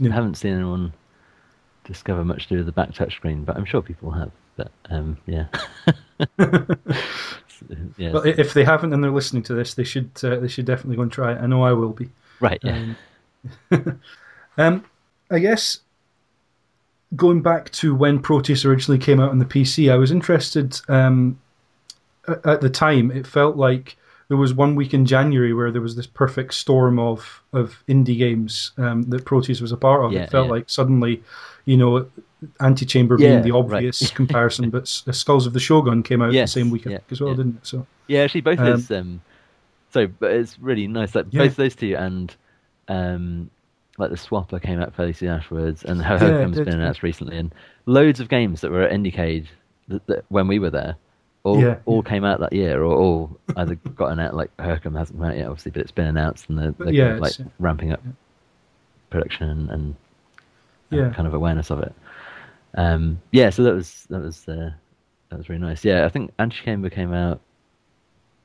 [0.00, 0.92] haven't seen anyone
[1.88, 4.30] discover much to do with the back touch screen, but I'm sure people have.
[4.56, 5.46] But um, yeah,
[7.96, 10.66] yeah, But if they haven't and they're listening to this, they should uh, they should
[10.66, 11.40] definitely go and try it.
[11.40, 12.10] I know I will be.
[12.40, 12.60] right.
[12.62, 12.94] Yeah.
[13.70, 14.00] Um,
[14.58, 14.84] um,
[15.30, 15.80] I guess
[17.16, 20.78] going back to when Proteus originally came out on the PC, I was interested.
[20.88, 21.40] Um,
[22.44, 23.96] at the time, it felt like
[24.28, 28.18] there was one week in January where there was this perfect storm of of indie
[28.18, 30.12] games um, that Proteus was a part of.
[30.12, 30.52] Yeah, it felt yeah.
[30.52, 31.22] like suddenly,
[31.64, 32.06] you know,
[32.60, 33.58] Antichamber Yeah, being the right.
[33.58, 37.20] obvious comparison, but Skulls of the Shogun came out Yes, the same week yeah, as
[37.20, 37.66] well, didn't it?
[37.66, 38.90] So Yeah, actually, both Um, those.
[38.90, 39.20] Um,
[39.90, 41.14] so, but it's really nice.
[41.14, 42.34] Like both those two, and
[42.88, 43.50] um,
[43.96, 47.38] like the Swapper came out fairly soon afterwards, and Ho Ho did, been announced recently,
[47.38, 47.54] and
[47.86, 49.46] loads of games that were at Indiecade
[49.88, 50.96] that, that when we were there,
[51.44, 54.34] all Yeah, all came out that year, or all either got announced.
[54.34, 57.04] Like Hercom hasn't come out yet, obviously, but it's been announced, and they're, they're yeah,
[57.04, 58.02] kind of, like ramping up
[59.10, 59.96] production and, and
[60.90, 61.10] Yeah.
[61.10, 61.94] kind of awareness of it.
[62.74, 64.70] Um, yeah, so that was that was uh,
[65.30, 65.84] that was really nice.
[65.84, 67.40] Yeah, I think Antichamber came out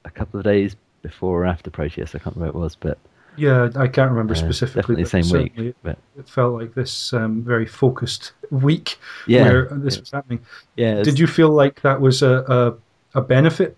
[0.05, 2.15] a couple of days before or after Proteus.
[2.15, 2.97] I can't remember what it was, but
[3.37, 5.03] yeah, I can't remember uh, specifically.
[5.03, 5.75] definitely the same week.
[5.83, 10.39] But It felt like this um, very focused week yeah, where this yeah, was happening.
[10.75, 12.77] yeah, it's- Did you feel like that was a
[13.15, 13.77] a, a benefit?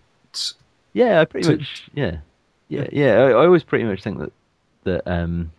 [0.93, 1.89] Yeah, I pretty to- much.
[1.93, 2.17] Yeah,
[2.69, 3.13] yeah, yeah.
[3.15, 4.31] I, I always pretty much think that
[4.83, 5.07] that.
[5.07, 5.51] Um,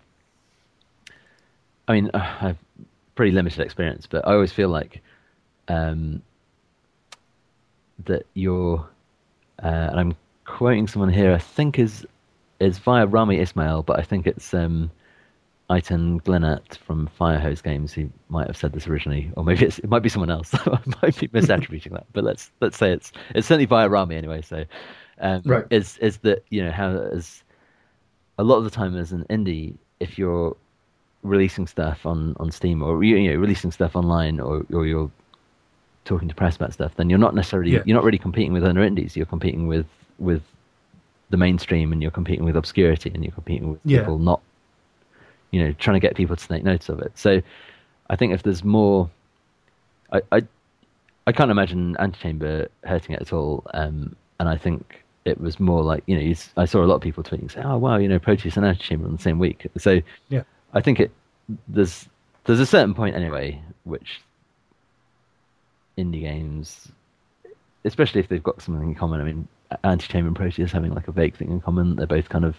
[1.89, 2.59] I mean, uh, I've
[3.15, 5.01] pretty limited experience, but I always feel like
[5.69, 6.21] um,
[8.05, 8.87] that you're,
[9.63, 11.33] uh, and I'm quoting someone here.
[11.33, 12.05] I think is
[12.61, 14.91] is via Rami Ismail, but I think it's um,
[15.71, 20.03] Eitan Glinert from Firehose Games who might have said this originally, or maybe it might
[20.03, 20.55] be someone else.
[20.55, 24.43] I might be misattributing that, but let's let's say it's it's certainly via Rami anyway.
[24.43, 24.65] So,
[25.21, 25.65] um, right.
[25.71, 27.43] is is that you know how as
[28.39, 30.57] a lot of the time as an indie, if you're
[31.23, 35.11] releasing stuff on, on Steam or you know releasing stuff online or or you're
[36.05, 37.83] talking to press about stuff, then you're not necessarily Yeah.
[37.85, 39.17] you're not really competing with other indies.
[39.17, 39.87] You're competing with
[40.19, 40.43] with
[41.31, 44.01] the mainstream, and you're competing with obscurity, and you're competing with Yeah.
[44.01, 44.41] people not
[45.51, 47.13] you know trying to get people to take notice of it.
[47.17, 47.41] So
[48.11, 49.11] I think if there's more,
[50.13, 50.43] I I,
[51.27, 53.65] I can't imagine Antichamber hurting it at all.
[53.75, 56.97] Um, and I think it was more like you know you, I saw a lot
[56.97, 59.67] of people tweeting saying, "Oh wow, you know Proteus and Antichamber on the same week."
[59.79, 60.43] So Yeah.
[60.75, 61.11] I think it
[61.69, 62.09] there's
[62.45, 64.21] there's a certain point anyway which
[65.99, 66.89] indie games,
[67.85, 69.21] especially if they've got something in common.
[69.21, 69.49] I mean,
[69.85, 71.97] Antichamber and Proteus having like a vague thing in common.
[71.97, 72.57] They're both kind of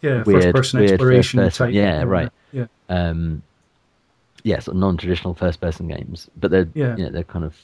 [0.00, 1.74] Yeah, Weird- first person weird exploration first-person- type.
[1.74, 2.30] yeah, right.
[2.52, 3.42] Yeah, um,
[4.42, 6.96] yeah, sort of non-traditional first-person games, but they're Yeah.
[6.96, 7.56] you know, they're kind of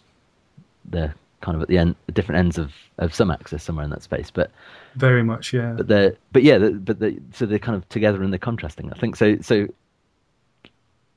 [0.85, 4.03] they're kind of at the end, different ends of, of some axis somewhere in that
[4.03, 4.31] space.
[4.31, 4.51] But
[4.97, 5.53] very much.
[5.53, 8.39] Yeah, but they're but yeah, they're, but they so they're kind of together and they're
[8.39, 8.91] contrasting.
[8.93, 9.37] I think so.
[9.41, 9.67] So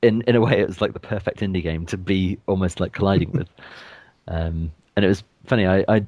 [0.02, 2.92] in in a way, it was like the perfect indie game to be almost like
[2.92, 3.48] colliding with.
[4.28, 5.66] Um, and it was funny.
[5.66, 6.06] I, I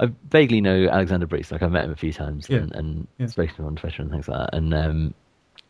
[0.00, 1.52] I vaguely know Alexander Bruce.
[1.52, 2.58] Like I've met him a few times Yeah.
[2.58, 3.26] and, and Yeah.
[3.26, 4.54] spoken to him on Twitter and things like that.
[4.56, 5.14] And um,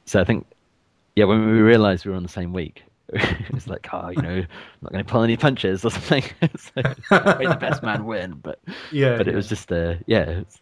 [0.06, 0.46] so I think
[1.16, 2.84] yeah, when we realised we were on the same week.
[3.12, 4.46] it was like, oh, you know, I'm
[4.82, 6.22] not going to pull any punches or something.
[6.56, 6.70] so,
[7.10, 8.60] the best man win, but
[8.92, 9.36] yeah, but it yeah.
[9.36, 10.60] was just uh, yeah, it was,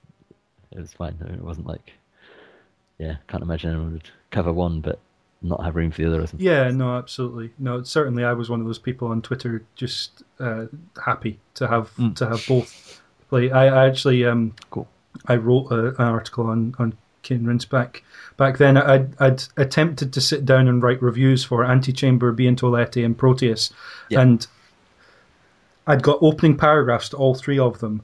[0.73, 1.19] it was fine.
[1.31, 1.93] It wasn't like
[2.99, 4.99] yeah, can't imagine anyone would cover one but
[5.43, 6.27] not have room for the other.
[6.39, 7.53] Yeah, no, absolutely.
[7.59, 10.67] No, certainly, I was one of those people on Twitter just uh,
[11.05, 12.17] happy to have Mm.
[12.17, 13.51] to have both play.
[13.51, 14.89] I, I actually um, Cool.
[15.27, 18.03] I wrote a, an article on on Cane Rinse back
[18.37, 18.77] back then.
[18.77, 23.73] I'd, I'd attempted to sit down and write reviews for Antichamber, Bientôt l'été, and Proteus,
[24.09, 24.21] Yeah.
[24.21, 24.47] and
[25.87, 28.03] I'd got opening paragraphs to all three of them,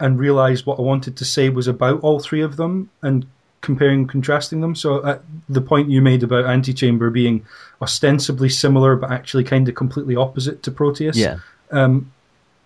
[0.00, 3.26] and realised what I wanted to say was about all three of them, and
[3.60, 4.74] comparing and contrasting them.
[4.74, 7.44] So uh, the point you made about Antichamber being
[7.82, 11.38] ostensibly similar but actually kind of completely opposite to Proteus, Yeah,
[11.72, 12.10] um,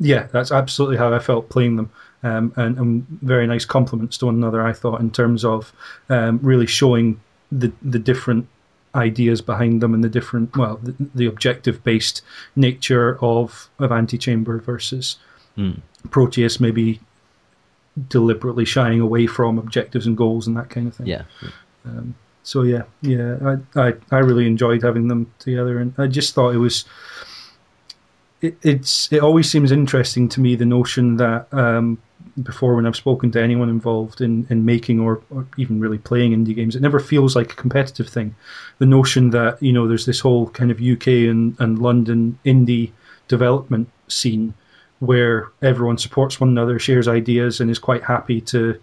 [0.00, 1.90] yeah, that's absolutely how I felt playing them.
[2.22, 5.72] Um, and, and very nice compliments to one another, I thought, in terms of
[6.08, 7.20] um, really showing
[7.52, 8.46] the the different
[8.94, 12.22] ideas behind them and the different, well, the, the objective based
[12.56, 15.16] nature of of Antichamber versus
[15.56, 15.80] Mm.
[16.10, 17.00] Proteus, maybe
[18.08, 21.06] deliberately shying away from objectives and goals and that kind of thing.
[21.06, 21.22] yeah,
[22.42, 23.36] So yeah, yeah,
[23.74, 26.84] I, I I really enjoyed having them together, and I just thought it was.
[28.40, 31.98] It, it's it always seems interesting to me the notion that um,
[32.42, 36.32] before when I've spoken to anyone involved in, in making or, or even really playing
[36.32, 38.34] indie games, it never feels like a competitive thing.
[38.78, 42.92] The notion that you know there's this whole kind of UK and, and London indie
[43.28, 44.54] development scene
[45.00, 48.78] where everyone supports one another, shares ideas, and is quite happy to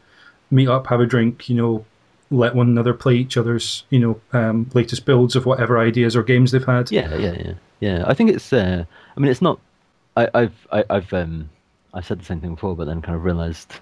[0.50, 1.86] meet up, have a drink, you know,
[2.30, 6.24] let one another play each other's, you know, um, latest builds of whatever ideas or
[6.24, 6.92] games they've had.
[6.92, 8.04] yeah, yeah, yeah, yeah.
[8.06, 8.52] I think it's.
[8.52, 8.86] Uh,
[9.16, 9.60] I mean, it's not.
[10.16, 11.50] I, I've I, I've um
[11.94, 13.74] I've said the same thing before, but then kind of realised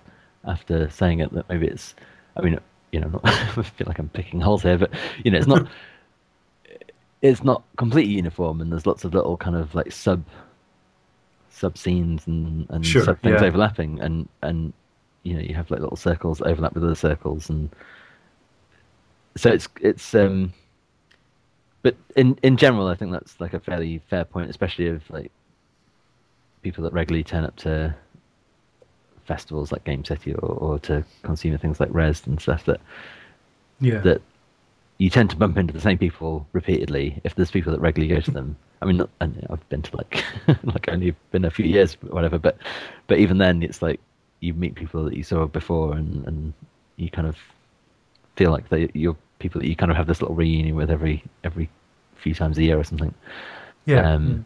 [0.46, 1.96] after saying it that maybe it's.
[2.38, 2.60] I mean,
[2.92, 4.92] you know, not, I feel like I'm picking holes here, but
[5.24, 5.68] you know, it's not.
[7.22, 10.24] it's not completely uniform, and there's lots of little kind of like sub
[11.50, 13.48] sub scenes and and Sure, sub things yeah.
[13.48, 14.74] overlapping, and and
[15.24, 17.70] you know you have like little circles that overlap with other circles, and
[19.38, 20.54] so it's it's um.
[21.82, 25.32] But in in general, I think that's like a fairly fair point, especially of like
[26.64, 27.96] people that regularly turn up to
[29.26, 32.80] festivals like Game City or, or to consumer things like Rezzed and stuff that
[33.80, 34.00] Yeah.
[34.00, 34.22] that
[34.98, 38.22] you tend to bump into the same people repeatedly if there's people that regularly go
[38.22, 38.56] to them.
[38.82, 40.24] I mean, not, and I've been to like
[40.64, 42.38] like only been a few years, or whatever.
[42.40, 42.58] But
[43.08, 44.00] but even then, it's like
[44.40, 46.54] you meet people that you saw before, and and
[46.98, 47.36] you kind of
[48.36, 51.24] feel like they, you're people that you kind of have this little reunion with every
[51.44, 51.70] every
[52.16, 53.14] few times a year or something.
[53.86, 54.02] yeah.
[54.14, 54.46] um,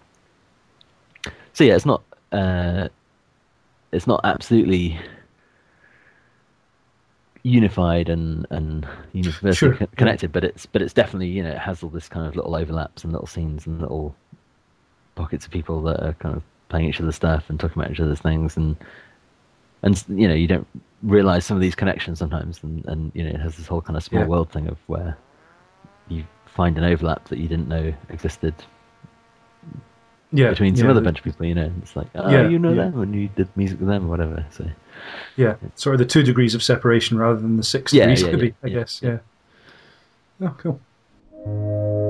[1.53, 2.87] So yeah, it's not uh,
[3.91, 4.99] it's not absolutely
[7.43, 11.57] unified and and universally Sure, co- connected, but it's but it's definitely you know it
[11.57, 14.15] has all this kind of little overlaps and little scenes and little
[15.15, 17.99] pockets of people that are kind of playing each other's stuff and talking about each
[17.99, 18.75] other's things and
[19.83, 20.67] and you know you don't
[21.01, 23.95] realize some of these connections sometimes and and you know it has this whole kind
[23.97, 24.27] of small Yeah.
[24.27, 25.17] world thing of where
[26.09, 28.53] you find an overlap that you didn't know existed
[30.31, 31.71] Yeah, between some yeah, other the- bunch of people, you know.
[31.81, 34.45] It's like, oh, Yeah, you know them, and you did music with them, or whatever.
[34.51, 34.65] So
[35.37, 38.35] Yeah, sort of the two degrees of separation rather than the six Yeah, degrees, yeah,
[38.35, 39.01] yeah, I guess.
[39.01, 39.19] Yeah.
[40.41, 42.08] Oh, cool.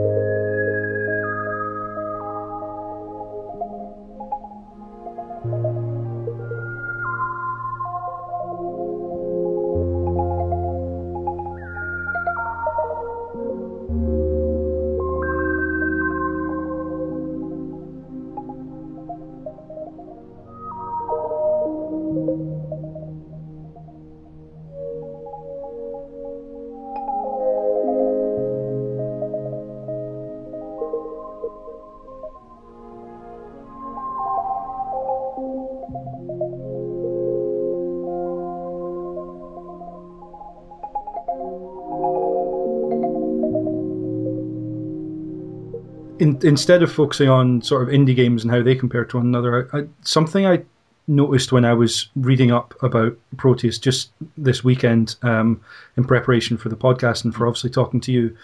[46.44, 49.26] In, instead of focusing on sort of indie games and how they compare to one
[49.26, 50.64] another, I, I, something I
[51.08, 55.62] noticed when I was reading up about Proteus just this weekend um,
[55.98, 58.38] in preparation for the podcast and for obviously talking to you,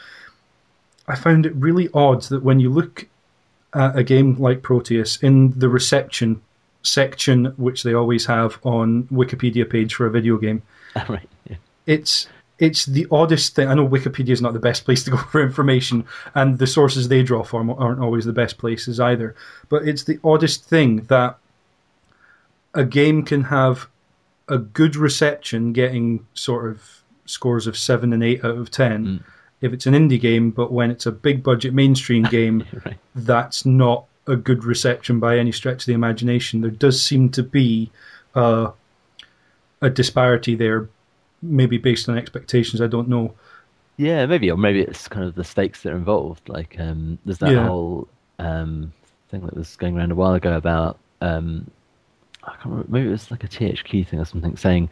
[1.08, 3.08] I found it really odd that when you look
[3.73, 6.41] at a game like Proteus in the reception
[6.81, 10.63] section, which they always have on Wikipedia page for a video game,
[11.10, 11.58] right, yeah.
[11.86, 13.67] it's it's the oddest thing.
[13.67, 17.07] I know Wikipedia is not the best place to go for information, and the sources
[17.07, 19.35] they draw from aren't always the best places either.
[19.69, 21.37] But it's the oddest thing that
[22.73, 23.87] a game can have
[24.47, 29.05] a good reception, getting sort of scores of seven and eight out of ten.
[29.05, 29.23] Mm.
[29.61, 32.97] If it's an indie game, but when it's a big budget mainstream game, right.
[33.15, 36.61] that's not a good reception by any stretch of the imagination.
[36.61, 37.91] There does seem to be
[38.33, 38.71] uh,
[39.81, 40.89] a disparity there,
[41.41, 42.82] maybe based on expectations.
[42.82, 43.34] I don't know.
[43.98, 46.50] Yeah, maybe, or maybe it's kind of the stakes that are involved.
[46.50, 47.65] Like, um, there's that Yeah.
[47.67, 48.08] whole
[48.39, 48.91] um,
[49.30, 51.69] thing that was going around a while ago about um,
[52.43, 54.89] I can't remember, maybe it was like a THQ thing or something saying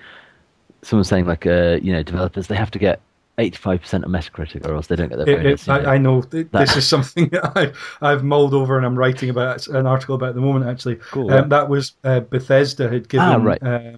[0.81, 2.99] someone saying like, uh, you know, developers they have to get
[3.37, 5.63] 85% of Metacritic or else they don't get their It, bonus.
[5.63, 5.75] it, know.
[5.89, 7.51] I, I know That- this is something that
[8.01, 10.65] I, I've mulled over and I'm writing about an article about at the moment.
[10.65, 11.31] Actually, Cool.
[11.31, 13.61] um, that was uh, Bethesda had given Ah, right.
[13.63, 13.97] uh,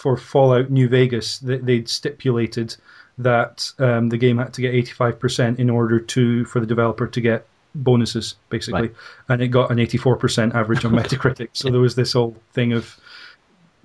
[0.00, 1.38] for Fallout New Vegas.
[1.38, 2.76] They, they'd stipulated
[3.18, 7.20] that um, the game had to get 85% in order to for the developer to
[7.20, 8.94] get bonuses, basically, Right.
[9.28, 11.48] and it got an 84% average on Metacritic.
[11.52, 12.96] so there was this whole thing of.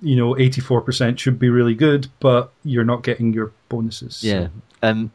[0.02, 4.22] You know, 84% should be really good, but you're not getting your bonuses.
[4.22, 4.48] Yeah.
[4.82, 5.10] Um,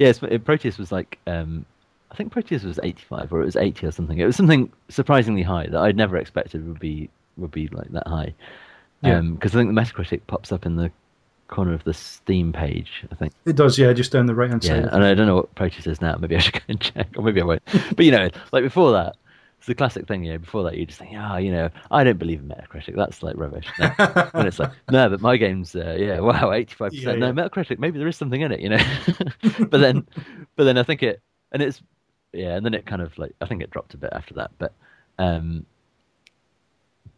[0.00, 1.64] yeah, it's, Proteus was like, um,
[2.10, 4.18] I think Proteus was 85 or it was 80 or something.
[4.18, 8.08] It was something surprisingly high that I'd never expected would be would be like that
[8.08, 8.34] high.
[9.04, 9.20] Yeah.
[9.20, 10.90] Because I think the Metacritic pops up in the
[11.48, 13.32] corner of the Steam page, I think.
[13.44, 14.88] It does, yeah, just down the right hand Yeah, side.
[14.92, 16.16] and I don't know what Proteus is now.
[16.16, 17.62] Maybe I should go and check, or maybe I won't.
[17.96, 19.16] But you know, like before that,
[19.58, 20.24] it's the classic thing.
[20.24, 22.96] You know, before that, you just think, ah, you know, I don't believe in Metacritic.
[22.96, 23.66] That's like rubbish.
[23.78, 23.90] No.
[24.34, 27.20] and it's like, no, but my game's, uh, yeah, wow, eighty-five Yeah, percent.
[27.20, 27.30] yeah.
[27.30, 28.82] No, Metacritic, maybe there is something in it, you know.
[29.68, 30.06] but then,
[30.56, 31.20] but then I think it,
[31.52, 31.82] and it's,
[32.32, 34.50] yeah, and then it kind of like, I think it dropped a bit after that.
[34.58, 34.72] But,
[35.18, 35.64] um,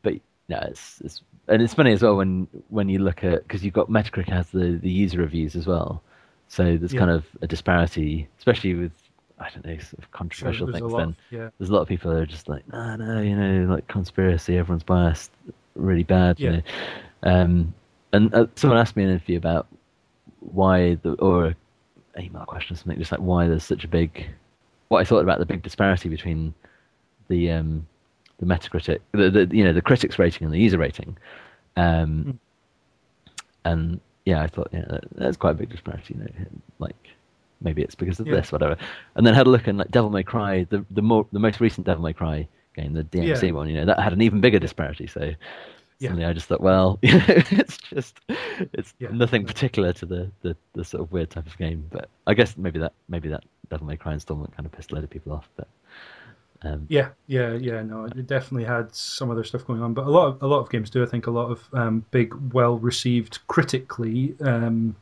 [0.03, 0.15] but
[0.49, 3.75] no, it's it's and it's funny as well when when you look at because you've
[3.75, 6.03] got Metacritic has the the user reviews as well,
[6.49, 7.01] so there's Yeah.
[7.01, 8.93] kind of a disparity, especially with
[9.39, 10.93] I don't know sort of controversial things.
[10.93, 11.51] lot Then yeah.
[11.59, 14.57] there's a lot of people that are just like, no, no, you know, like conspiracy,
[14.57, 15.31] everyone's biased,
[15.75, 16.57] really bad, you Yeah.
[16.57, 16.63] know.
[17.23, 17.75] Um,
[18.13, 19.67] and uh, someone asked me in an interview about
[20.41, 21.47] why the or
[22.15, 24.27] an email question or something, just like why there's such a big,
[24.89, 26.55] what I thought about the big disparity between
[27.29, 27.87] the um,
[28.39, 31.17] the Metacritic, the, the you know the critics rating and the user rating,
[31.77, 32.31] um, Hmm.
[33.65, 36.15] and yeah, I thought yeah, that, that's quite a big disparity.
[36.15, 36.47] You know,
[36.79, 36.97] like
[37.61, 38.37] maybe it's because of Yeah.
[38.37, 38.77] this, whatever.
[39.15, 41.61] And then had a look and like Devil May Cry, the the more the most
[41.61, 43.53] recent Devil May Cry game, the DMC Yeah.
[43.53, 45.07] one, you know, that had an even bigger disparity.
[45.07, 45.33] So
[45.99, 46.09] Yeah.
[46.11, 48.19] suddenly I just thought, well, you know, it's just
[48.73, 49.09] it's Yeah.
[49.13, 51.87] nothing particular to the, the the sort of weird type of game.
[51.91, 54.95] But I guess maybe that maybe that Devil May Cry installment kind of pissed a
[54.95, 55.49] lot of people off.
[55.57, 55.69] But
[56.67, 57.83] um, Yeah, yeah, yeah.
[57.83, 60.61] No, it definitely had some other stuff going on, but a lot of a lot
[60.61, 61.03] of games do.
[61.03, 64.97] I think a lot of um, big, well received critically um,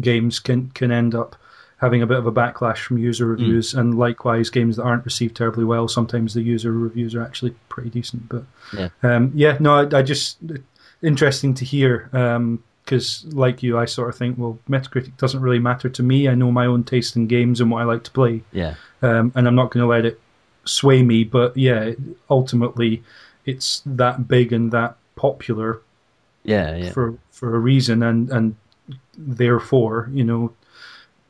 [0.00, 1.36] games can can end up
[1.78, 5.36] having a bit of a backlash from user reviews, and likewise games that aren't received
[5.36, 5.88] terribly well.
[5.88, 8.28] Sometimes the user reviews are actually pretty decent.
[8.28, 8.44] But
[8.76, 10.38] yeah, um, yeah, no, I, I just
[11.02, 12.08] interesting to hear
[12.84, 16.28] because, like you, I sort of think, well, Metacritic doesn't really matter to me.
[16.28, 19.32] I know my own taste in games and what I like to play yeah, um,
[19.34, 20.20] and I'm not going to let it
[20.64, 21.24] sway me.
[21.24, 21.92] But yeah,
[22.30, 23.02] ultimately,
[23.46, 25.80] it's that big and that popular
[26.44, 26.90] yeah, yeah.
[26.92, 28.56] for for a reason, and and
[29.16, 30.52] therefore, you know,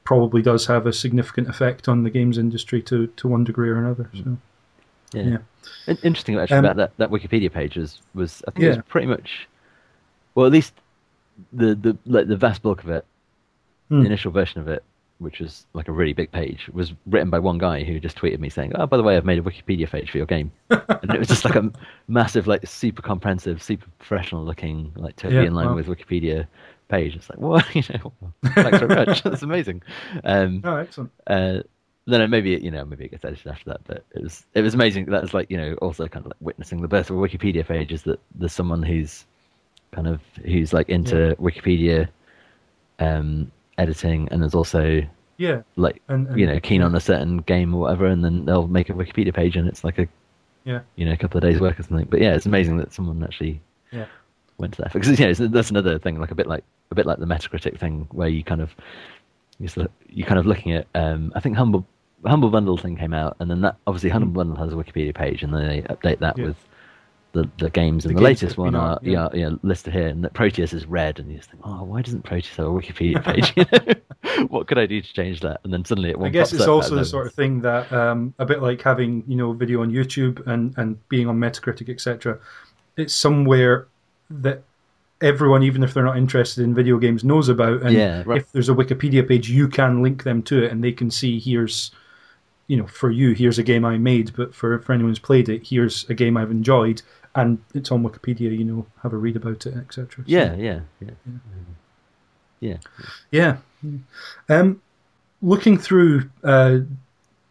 [0.04, 3.78] probably does have a significant effect on the games industry to to one degree or
[3.78, 4.10] another.
[4.14, 4.36] So
[5.12, 5.22] Yeah.
[5.86, 5.94] Yeah.
[6.02, 9.06] Interesting actually Um, about that, that Wikipedia page was, was I think it was pretty
[9.06, 9.48] much,
[10.34, 10.74] well, at least
[11.52, 13.04] the the like the vast bulk of it,
[13.88, 14.00] Hmm.
[14.00, 14.82] the initial version of it,
[15.18, 18.40] which was like a really big page, was written by one guy who just tweeted
[18.40, 21.10] me saying, "Oh, by the way, I've made a Wikipedia page for your game," and
[21.14, 21.70] it was just like a
[22.08, 25.74] massive, like super comprehensive, super professional looking, like totally Yeah, in line wow.
[25.74, 26.46] with Wikipedia
[26.88, 27.16] page.
[27.16, 28.12] It's like, what, you know,
[28.54, 29.22] thanks very much.
[29.24, 29.82] That's amazing.
[30.24, 31.10] Um, Oh, excellent.
[31.26, 31.60] uh,
[32.06, 34.60] then it- maybe you know maybe it gets edited after that, but it was it
[34.62, 35.06] was amazing.
[35.06, 37.66] That was like you know also kind of like witnessing the birth of a Wikipedia
[37.66, 39.24] page is that there's someone who's
[39.92, 42.08] kind of who's like into Wikipedia
[42.98, 45.02] um, editing, and there's also
[45.36, 45.62] Yeah.
[45.76, 48.68] like And, and you know keen on a certain game or whatever, and then they'll
[48.68, 50.08] make a Wikipedia page, and it's like a
[50.64, 50.80] Yeah.
[50.96, 52.06] you know a couple of days work or something.
[52.10, 53.60] But yeah, it's amazing that someone actually
[53.92, 54.06] Yeah.
[54.58, 56.94] went to that because you know it's- that's another thing like a bit like a
[56.94, 58.74] bit like the Metacritic thing where you kind of
[59.58, 61.86] you sort of, you kind of looking at um, I think Humble
[62.26, 65.42] Humble Bundle thing came out and then that obviously Humble Bundle has a Wikipedia page
[65.42, 66.38] and then they update that.
[66.38, 66.46] Yeah.
[66.46, 66.56] with
[67.34, 69.28] the the games and The the, games latest one are yeah.
[69.32, 72.00] yeah yeah listed here and that Proteus is red and you just think oh why
[72.00, 73.22] doesn't Proteus have a Wikipedia
[74.32, 76.66] page what could I do to change that and then suddenly it I guess it's
[76.66, 79.90] also the sort of thing that um, a bit like having you know video on
[79.90, 82.38] YouTube and and being on Metacritic etc.
[82.96, 83.88] It's somewhere
[84.30, 84.62] that
[85.20, 87.82] everyone, even if they're not interested in video games, knows about.
[87.82, 88.38] And Yeah, right.
[88.38, 91.40] if there's a Wikipedia page, you can link them to it, and they can see
[91.40, 91.90] here's
[92.66, 95.48] you know for you here's a game I made, but for for anyone who's played
[95.48, 97.02] it, here's a game I've enjoyed,
[97.34, 98.56] and it's on Wikipedia.
[98.56, 100.08] You know, have a read about it, etc.
[100.16, 101.10] So- yeah yeah yeah
[102.60, 102.76] yeah
[103.30, 103.56] Yeah.
[104.48, 104.80] Um,
[105.42, 106.78] looking through uh,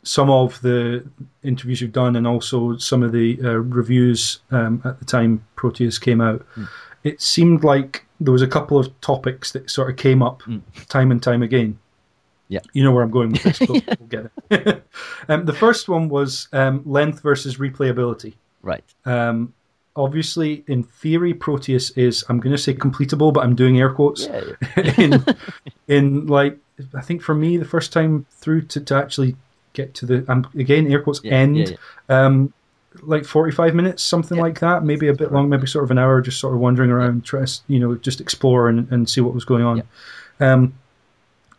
[0.01, 1.05] some of the
[1.43, 5.99] interviews you've done and also some of the uh, reviews um, at the time Proteus
[5.99, 6.45] came out,
[7.03, 10.41] it seemed like there was a couple of topics that sort of came up
[10.89, 11.77] time and time again.
[12.49, 12.59] Yeah.
[12.73, 13.59] You know where I'm going with this.
[13.61, 14.83] We'll, we'll get it.
[15.29, 18.33] um, the first one was um, length versus replayability.
[18.63, 19.53] right Um,
[19.95, 24.25] obviously, in theory, Proteus is, I'm going to say completable, but I'm doing air quotes.
[24.25, 24.43] Yeah,
[24.77, 24.93] yeah.
[24.97, 25.25] in
[25.87, 26.57] in like
[26.95, 29.35] I think for me the first time through to, to actually
[29.73, 31.77] get to the um, again air quotes Yeah, end
[32.09, 32.53] um
[33.01, 36.21] like 45 minutes something like that maybe a bit long maybe sort of an hour
[36.21, 39.33] just sort of wandering around try to you know just explore and, and see what
[39.33, 39.83] was going on.
[40.39, 40.73] Um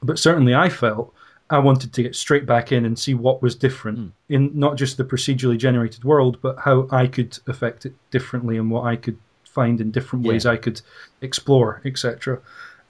[0.02, 1.13] but certainly I felt
[1.50, 4.06] I wanted to get straight back in and see what was different Hmm.
[4.28, 8.70] in not just the procedurally generated world but how I could affect it differently and
[8.70, 10.32] what I could find in different Yeah.
[10.32, 10.80] ways I could
[11.20, 12.40] explore etc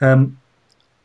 [0.00, 0.38] um,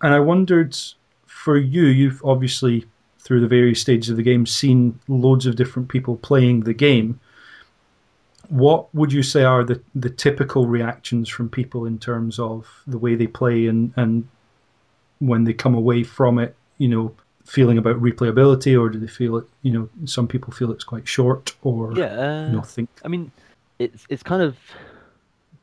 [0.01, 0.77] and I wondered
[1.25, 2.85] for you, you've obviously
[3.19, 7.19] through the various stages of the game seen loads of different people playing the game.
[8.49, 12.97] What would you say are the, the typical reactions from people in terms of the
[12.97, 14.27] way they play and, and
[15.19, 17.13] when they come away from it, you know,
[17.49, 21.07] feeling about replayability or do they feel it, you know, some people feel it's quite
[21.07, 22.05] short or yeah
[22.57, 23.31] uh, think I mean,
[23.79, 24.55] it's it's kind of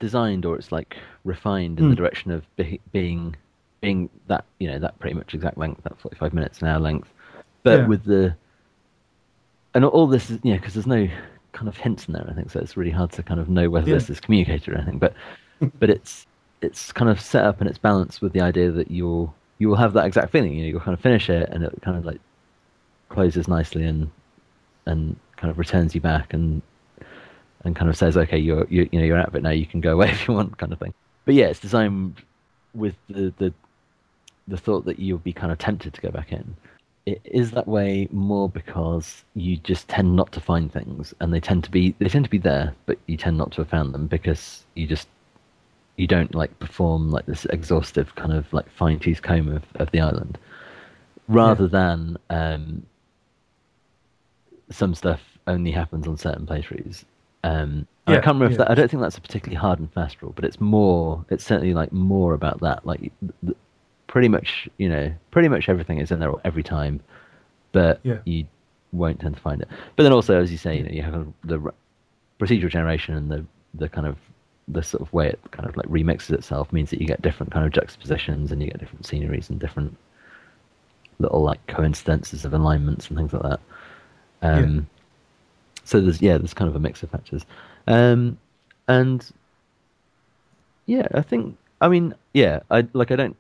[0.01, 1.91] designed or it's like refined in Hmm.
[1.91, 3.37] the direction of be, being
[3.81, 6.81] being that you know that pretty much exact length, that forty five minutes an hour
[6.81, 7.09] length,
[7.63, 7.87] but Yeah.
[7.87, 8.35] with the
[9.75, 11.09] and all this is you know because there's no
[11.53, 12.27] kind of hints in there.
[12.29, 12.61] I think so.
[12.61, 13.95] It's really hard to kind of know whether Yeah.
[13.95, 15.15] this is communicated or anything, but
[15.81, 16.27] but it's
[16.63, 19.77] it's kind of set up and it's balanced with the idea that you'll you will
[19.77, 20.55] have that exact feeling.
[20.55, 22.21] You know, you'll kind of finish it and it kind of like
[23.09, 24.11] closes nicely and
[24.87, 26.63] and kind of returns you back and
[27.65, 29.51] and kind of says, okay, you're you, you know you're out of it now.
[29.51, 30.95] You can go away if you want, kind of thing.
[31.25, 32.23] But yeah, it's designed
[32.75, 33.53] with the the
[34.49, 36.57] the thought that you'll be kind of tempted to go back in.
[37.05, 41.41] It is that way more because you just tend not to find things, and they
[41.41, 43.95] tend to be they tend to be there, but you tend not to have found
[43.95, 45.09] them because you just
[45.97, 49.91] you don't like perform like this exhaustive kind of like fine tooth comb of, of
[49.93, 50.39] the island,
[51.29, 52.85] rather than um,
[54.71, 57.05] some stuff only happens on certain playthroughs.
[57.45, 58.71] Um, Yeah, I can't remember if that.
[58.71, 61.25] I don't think that's a particularly hard and fast rule, but it's more.
[61.31, 62.85] It's certainly like more about that.
[62.85, 63.01] Like
[63.45, 63.57] th-
[64.09, 67.01] pretty much, you know, pretty much everything is in there every time,
[67.73, 68.19] but Yeah.
[68.25, 68.47] you
[68.93, 69.69] won't tend to find it.
[69.97, 71.75] But then also, as you say, you know, you have the r-
[72.41, 73.45] procedural generation and the
[73.75, 74.17] the kind of
[74.69, 77.53] the sort of way it kind of like remixes itself means that you get different
[77.53, 79.97] kind of juxtapositions and you get different sceneries and different
[81.19, 83.61] little like coincidences of alignments and things like that.
[84.43, 84.89] Um,
[85.85, 87.47] So there's yeah, there's kind of a mix of factors,
[87.87, 88.39] um,
[88.89, 89.31] and
[90.87, 93.37] yeah, I think I mean yeah, I like I don't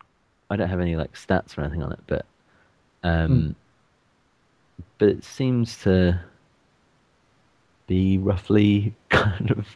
[0.50, 2.26] I don't have any like stats or anything on it, but
[3.04, 3.56] um, Hmm.
[4.98, 6.20] but it seems to
[7.86, 9.66] be roughly kind of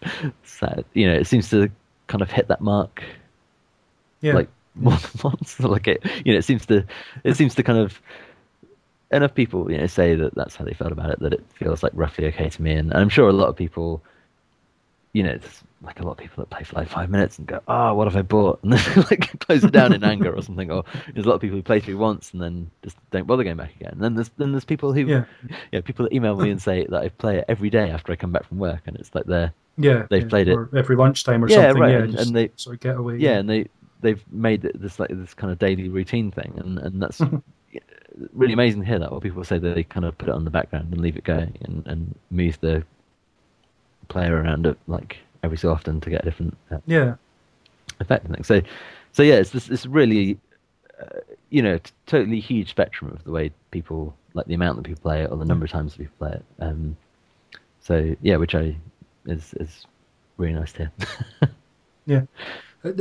[0.42, 0.84] sad.
[0.94, 1.70] You know, it seems to
[2.06, 3.02] kind of hit that mark
[4.20, 4.34] yeah.
[4.34, 5.60] like more than once.
[5.60, 6.84] like it, you know, it seems to
[7.24, 8.00] it seems to kind of
[9.12, 11.82] enough people you know say that that's how they felt about it that it feels
[11.82, 14.02] like roughly okay to me, and, and I'm sure a lot of people,
[15.12, 17.46] you know, there's like a lot of people that play for like five minutes and
[17.48, 20.42] go, oh, what have I bought, and then like close it down in anger or
[20.42, 20.70] something.
[20.70, 23.42] Or there's a lot of people who play through once and then just don't bother
[23.44, 23.92] going back again.
[23.92, 25.24] And then there's then there's people who, Yeah.
[25.72, 28.16] know, people that email me and say that I play it every day after I
[28.16, 30.58] come back from work, and it's like they're Yeah, They've yeah, played it.
[30.76, 31.80] every lunchtime or Yeah, something.
[31.82, 33.16] right, Yeah, and- just and they- sort of get away.
[33.16, 33.66] yeah, and they
[34.02, 37.20] they've made it this like this kind of daily routine thing, and and that's
[38.32, 39.10] really amazing to hear that.
[39.10, 41.24] Where people say that they kind of put it on the background and leave it
[41.24, 42.84] going, and and move the
[44.10, 47.14] player around it like every so often to get a different uh, yeah,
[48.00, 48.46] effect and things.
[48.46, 48.60] So
[49.12, 50.38] so yeah, it's this it's really
[51.00, 54.84] uh, you know t- totally huge spectrum of the way people like the amount that
[54.84, 56.44] people play it or the number of times that people play it.
[56.60, 56.96] Um,
[57.80, 58.76] so yeah, which I
[59.26, 59.86] is is
[60.36, 61.50] really nice to hear.
[62.06, 62.22] yeah.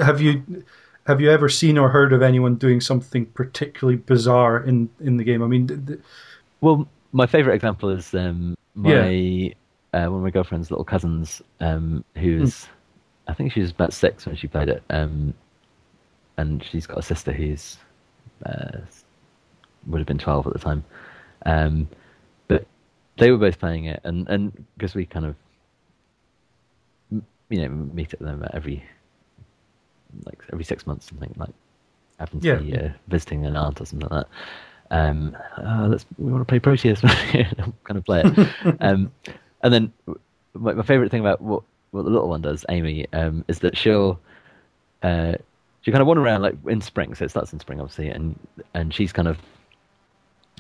[0.04, 0.64] Have you
[1.08, 5.24] have you ever seen or heard of anyone doing something particularly bizarre in in the
[5.24, 5.42] game?
[5.42, 6.00] I mean, th-
[6.62, 9.54] Well, my favourite example is um, my
[9.94, 12.68] uh, one of my girlfriend's little cousins, um, who's
[13.28, 15.34] I think she was about six when she played it, um,
[16.38, 17.78] and she's got a sister who's
[18.46, 18.80] uh,
[19.88, 20.84] would have been twelve at the time,
[21.46, 21.88] um,
[22.48, 22.66] but
[23.18, 25.36] they were both playing it, and and because we kind of
[27.12, 28.84] you know meet at them every
[30.26, 31.54] like every six months something like
[32.20, 34.28] happen to be uh, visiting an aunt or something like that.
[34.92, 37.02] Um, uh, let's we want to play Proteus.
[37.02, 38.50] Kind of play it.
[39.62, 39.94] and then
[40.54, 43.76] my, my favorite thing about what what the little one does, Amy, um, is that
[43.78, 44.20] she'll
[45.04, 45.34] uh,
[45.82, 47.16] she kind of wander around like in spring.
[47.16, 48.38] So it starts in spring, obviously, and
[48.74, 49.38] and she's kind of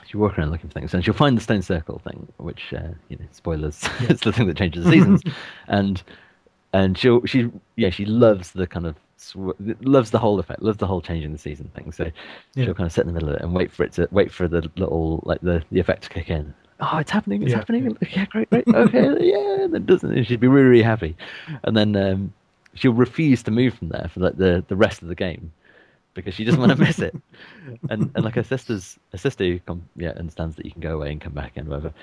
[0.05, 2.89] she walk around looking for things, and she'll find the stone circle thing, which uh,
[3.09, 5.21] you know, spoilers, it's the thing that changes the seasons,
[5.67, 6.01] and
[6.73, 9.37] and she'll she yeah she loves the kind of sw-
[9.81, 11.91] loves the whole effect, loves the whole changing the season thing.
[11.91, 12.05] So
[12.55, 12.65] Yeah.
[12.65, 14.31] she'll kind of sit in the middle of it and wait for it to wait
[14.31, 16.53] for the little like the the effect to kick in.
[16.81, 17.43] Oh, it's happening!
[17.43, 17.97] It's Yeah, happening!
[18.11, 18.67] Yeah, great, great.
[18.67, 19.63] Okay, yeah.
[19.63, 21.15] And then doesn't and she'd be really, really happy,
[21.63, 22.33] and then um,
[22.73, 25.51] she'll refuse to move from there for like the the rest of the game
[26.13, 27.15] because she doesn't want to miss it.
[27.89, 30.95] And and like her sister's her sister who come, yeah understands that you can go
[30.95, 31.93] away and come back and whatever.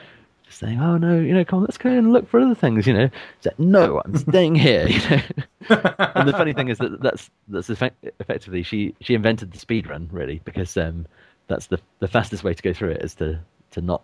[0.45, 2.87] Just saying, oh no, you know, come on, let's go and look for other things,
[2.87, 3.11] you know.
[3.41, 5.22] She's like, no, I'm staying here, you know.
[6.14, 9.89] and the funny thing is that that's that's effect- effectively she she invented the speed
[9.89, 11.05] run really because um
[11.49, 13.41] that's the the fastest way to go through it is to
[13.72, 14.03] to not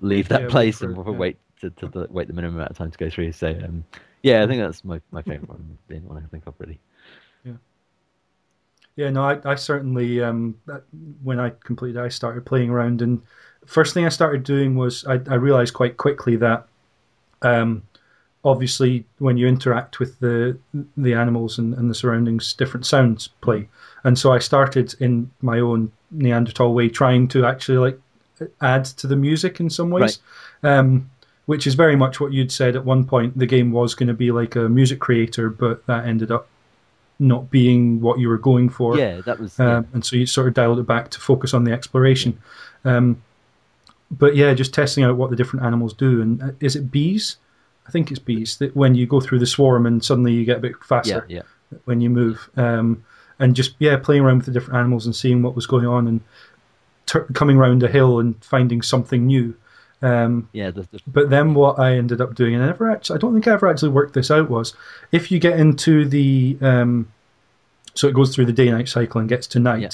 [0.00, 1.12] leave that Yeah, place and yeah.
[1.12, 3.32] wait to, to the, wait the minimum amount of time to go through.
[3.32, 3.84] So um
[4.22, 6.78] yeah, I think that's my my favorite one, being one I think of really.
[8.96, 10.82] Yeah, no, I, I certainly um, that,
[11.22, 13.22] when I completed, I started playing around, and
[13.64, 16.66] first thing I started doing was I, I realized quite quickly that
[17.42, 17.82] um,
[18.44, 20.58] obviously when you interact with the
[20.96, 23.68] the animals and, and the surroundings, different sounds play,
[24.04, 28.00] and so I started in my own Neanderthal way, trying to actually like
[28.60, 30.18] add to the music in some ways.
[30.62, 31.10] Um,
[31.46, 33.36] which is very much what you'd said at one point.
[33.36, 36.46] The game was going to be like a music creator, but that ended up
[37.18, 38.96] not being what you were going for.
[38.96, 39.78] Yeah, that was yeah.
[39.78, 42.40] Um, and so you sort of dialed it back to focus on the exploration.
[42.84, 43.22] Um,
[44.10, 46.22] but yeah, just testing out what the different animals do.
[46.22, 47.36] And uh, is it bees?
[47.86, 50.58] I think it's bees that when you go through the swarm and suddenly you get
[50.58, 51.42] a bit yeah, faster yeah.
[51.84, 52.48] when you move.
[52.56, 53.04] Um,
[53.38, 56.06] and just yeah, playing around with the different animals and seeing what was going on
[56.06, 56.20] and
[57.34, 59.54] coming around a hill and finding something new.
[60.02, 60.70] Um, Yeah,
[61.06, 63.52] but then what I ended up doing, and I never actually, I don't think I
[63.52, 64.74] ever actually worked this out, was
[65.12, 67.12] if you get into the, um,
[67.94, 69.88] so it goes through the day night cycle and gets to night, Yeah.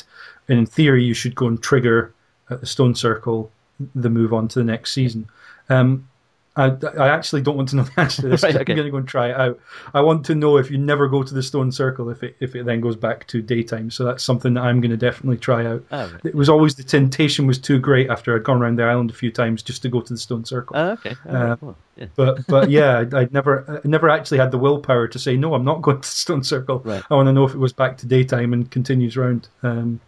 [0.49, 2.13] and in theory you should go and trigger
[2.51, 3.51] at the stone circle
[3.95, 5.29] the move on to the next season.
[5.69, 6.09] Um,
[6.57, 8.43] I, I actually don't want to know the answer to this.
[8.47, 9.59] Right, I'm going to go and try it out.
[9.93, 12.55] I want to know if you never go to the stone circle, if it if
[12.57, 13.91] it then goes back to daytime.
[13.91, 15.85] So that's something that I'm going to definitely try out.
[15.93, 16.25] oh, right.
[16.25, 19.15] It was always the temptation was too great after I'd gone around the island a
[19.15, 20.77] few times just to go to the stone circle.
[20.77, 21.15] Oh, okay.
[21.29, 21.77] Oh, Uh, cool.
[21.97, 22.07] yeah.
[22.17, 25.55] But but yeah, I'd, I'd never I never actually had the willpower to say no.
[25.55, 26.81] I'm not going to the stone circle.
[26.85, 27.03] Right.
[27.11, 29.49] I want to know if it was back to daytime and continues round.
[29.63, 30.01] Um,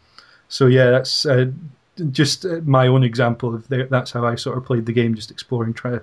[0.49, 1.51] so yeah, that's uh,
[2.13, 5.15] just uh, my own example of the, that's how I sort of played the game,
[5.15, 6.03] just exploring, try to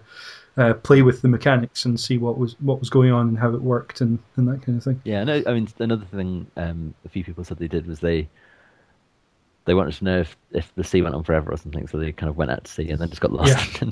[0.57, 3.53] uh, play with the mechanics and see what was what was going on and how
[3.53, 5.01] it worked and, and that kind of thing.
[5.03, 8.27] Yeah, no, I mean another thing um, a few people said they did was they
[9.65, 12.11] they wanted to know if, if the sea went on forever or something, so they
[12.11, 13.49] kind of went out to sea and then just got lost,
[13.81, 13.89] Yeah.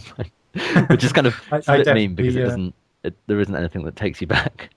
[0.70, 3.40] and which is kind of I- I bit mean because it uh, doesn't it, there
[3.40, 4.70] isn't anything that takes you back.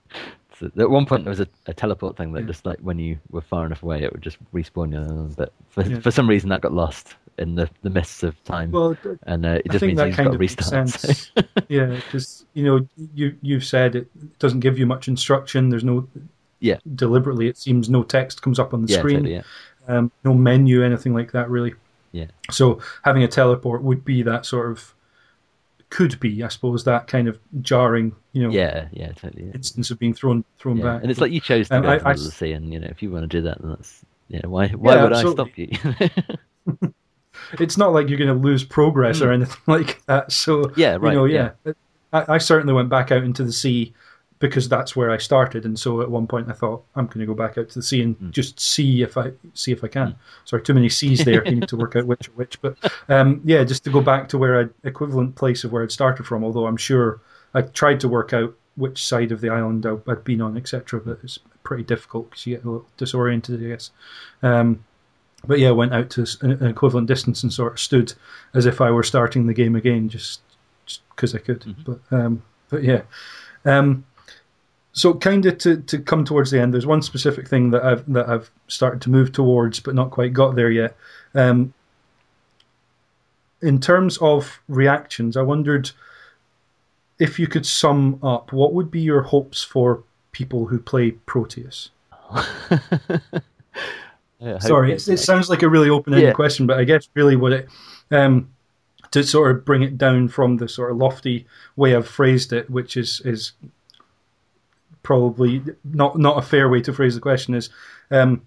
[0.59, 2.47] So at one point there was a, a teleport thing that Yeah.
[2.47, 5.83] just like when you were far enough away it would just respawn you, but for
[5.83, 5.99] Yeah.
[5.99, 9.49] for some reason that got lost in the the mists of time, Well, and uh,
[9.49, 10.89] it I just means that you've kind got to of makes restart.
[10.89, 15.69] so- yeah, because you know you you've said it doesn't give you much instruction.
[15.69, 16.07] There's no
[16.59, 16.77] Yeah.
[16.95, 19.17] deliberately it seems no text comes up on the yeah, screen.
[19.17, 19.43] totally, yeah.
[19.87, 21.75] Um, no menu, anything like that really.
[22.11, 22.25] Yeah.
[22.49, 24.93] So having a teleport would be that sort of
[25.89, 29.45] could be, I suppose, that kind of jarring, you know, Yeah, yeah, totally.
[29.45, 29.51] Yeah.
[29.53, 30.83] instance of being thrown thrown Yeah.
[30.83, 31.01] back.
[31.01, 32.73] And it's like you chose to Um, go I- to the I the sea, and
[32.73, 34.45] you know, if you want to do that, then that's yeah.
[34.45, 34.67] Why?
[34.69, 35.69] Why Yeah, would absolutely.
[35.73, 36.93] I stop you?
[37.59, 40.31] it's not like you're going to lose progress or anything like that.
[40.31, 40.79] So Hmm.
[40.79, 41.51] Yeah, right, You know, yeah.
[41.65, 41.73] yeah.
[42.13, 43.93] I, I certainly went back out into the sea
[44.39, 47.25] because that's where I started, and so at one point I thought I'm going to
[47.25, 48.29] go back out to the sea and Hmm.
[48.31, 50.15] just see if I see if I can.
[50.45, 51.43] Sorry, too many seas there.
[51.45, 52.77] you need to work out which or which, but
[53.09, 56.25] um, yeah, just to go back to where I equivalent place of where I'd started
[56.27, 56.43] from.
[56.43, 57.19] Although I'm sure
[57.53, 60.99] I tried to work out which side of the island I'd been on, etc.
[61.01, 63.89] But it's pretty difficult because you get a little disoriented, I guess.
[64.43, 64.83] Um,
[65.47, 68.13] but yeah, went out to an equivalent distance and sort of stood
[68.53, 70.41] as if I were starting the game again, just
[71.09, 71.75] because I could.
[71.85, 73.01] But um, but yeah,
[73.65, 74.05] um,
[74.97, 76.73] so kind of to, to come towards the end.
[76.73, 80.33] There's one specific thing that I've that I've started to move towards, but not quite
[80.33, 80.97] got there yet.
[81.35, 81.73] Um,
[83.61, 85.91] in terms of reactions, I wondered
[87.19, 91.91] if you could sum up what would be your hopes for people who play Proteus.
[94.59, 96.33] Sorry, it, it sounds like a really open-ended Yeah.
[96.33, 97.69] question, but I guess really what it
[98.11, 98.49] um,
[99.11, 101.45] to sort of bring it down from the sort of lofty
[101.75, 103.51] way I've phrased it, which is is
[105.07, 107.69] probably not not a fair way to phrase the question is
[108.11, 108.41] um,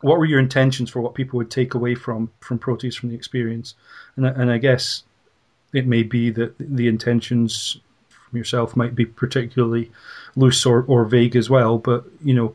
[0.00, 3.16] what were your intentions for what people would take away from from Proteus from the
[3.16, 3.74] experience,
[4.14, 5.02] and and I guess
[5.72, 9.90] it may be that the intentions from yourself might be particularly
[10.36, 12.54] loose or, or vague as well, but you know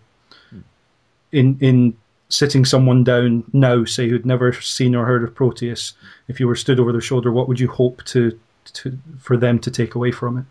[1.34, 1.98] in in
[2.30, 5.96] sitting someone down now, say who'd never seen or heard of Proteus,
[6.30, 8.40] if you were stood over their shoulder, what would you hope to,
[8.72, 10.46] to for them to take away from it?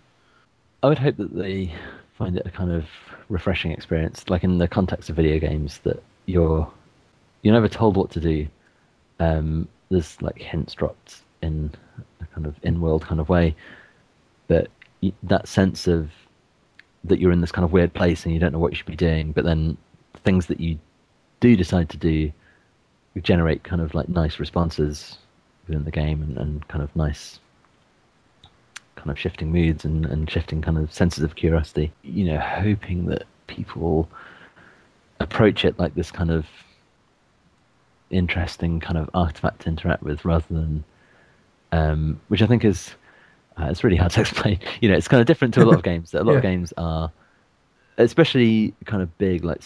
[0.82, 1.74] I would hope that they
[2.14, 2.86] find it a kind of
[3.28, 6.70] refreshing experience, like in the context of video games, that you're
[7.42, 8.46] you're never told what to do.
[9.18, 11.70] Um, there's like hints dropped in
[12.20, 13.54] a kind of in-world kind of way,
[14.48, 14.68] but
[15.24, 16.10] that sense of
[17.04, 18.86] that you're in this kind of weird place and you don't know what you should
[18.86, 19.76] be doing, but then
[20.22, 20.78] things that you
[21.40, 22.32] do decide to do
[23.20, 25.18] generate kind of like nice responses
[25.66, 27.40] within the game and, and kind of nice
[28.96, 31.92] kind of shifting moods and, and shifting kind of senses of curiosity.
[32.02, 34.08] You know, hoping that people
[35.20, 36.46] approach it like this kind of
[38.10, 40.84] interesting kind of artifact to interact with rather than,
[41.72, 42.94] um, which I think is,
[43.58, 44.58] uh, it's really hard to explain.
[44.80, 46.14] You know, it's kind of different to a lot of games.
[46.14, 47.10] A lot of games are,
[47.98, 49.62] especially kind of big, like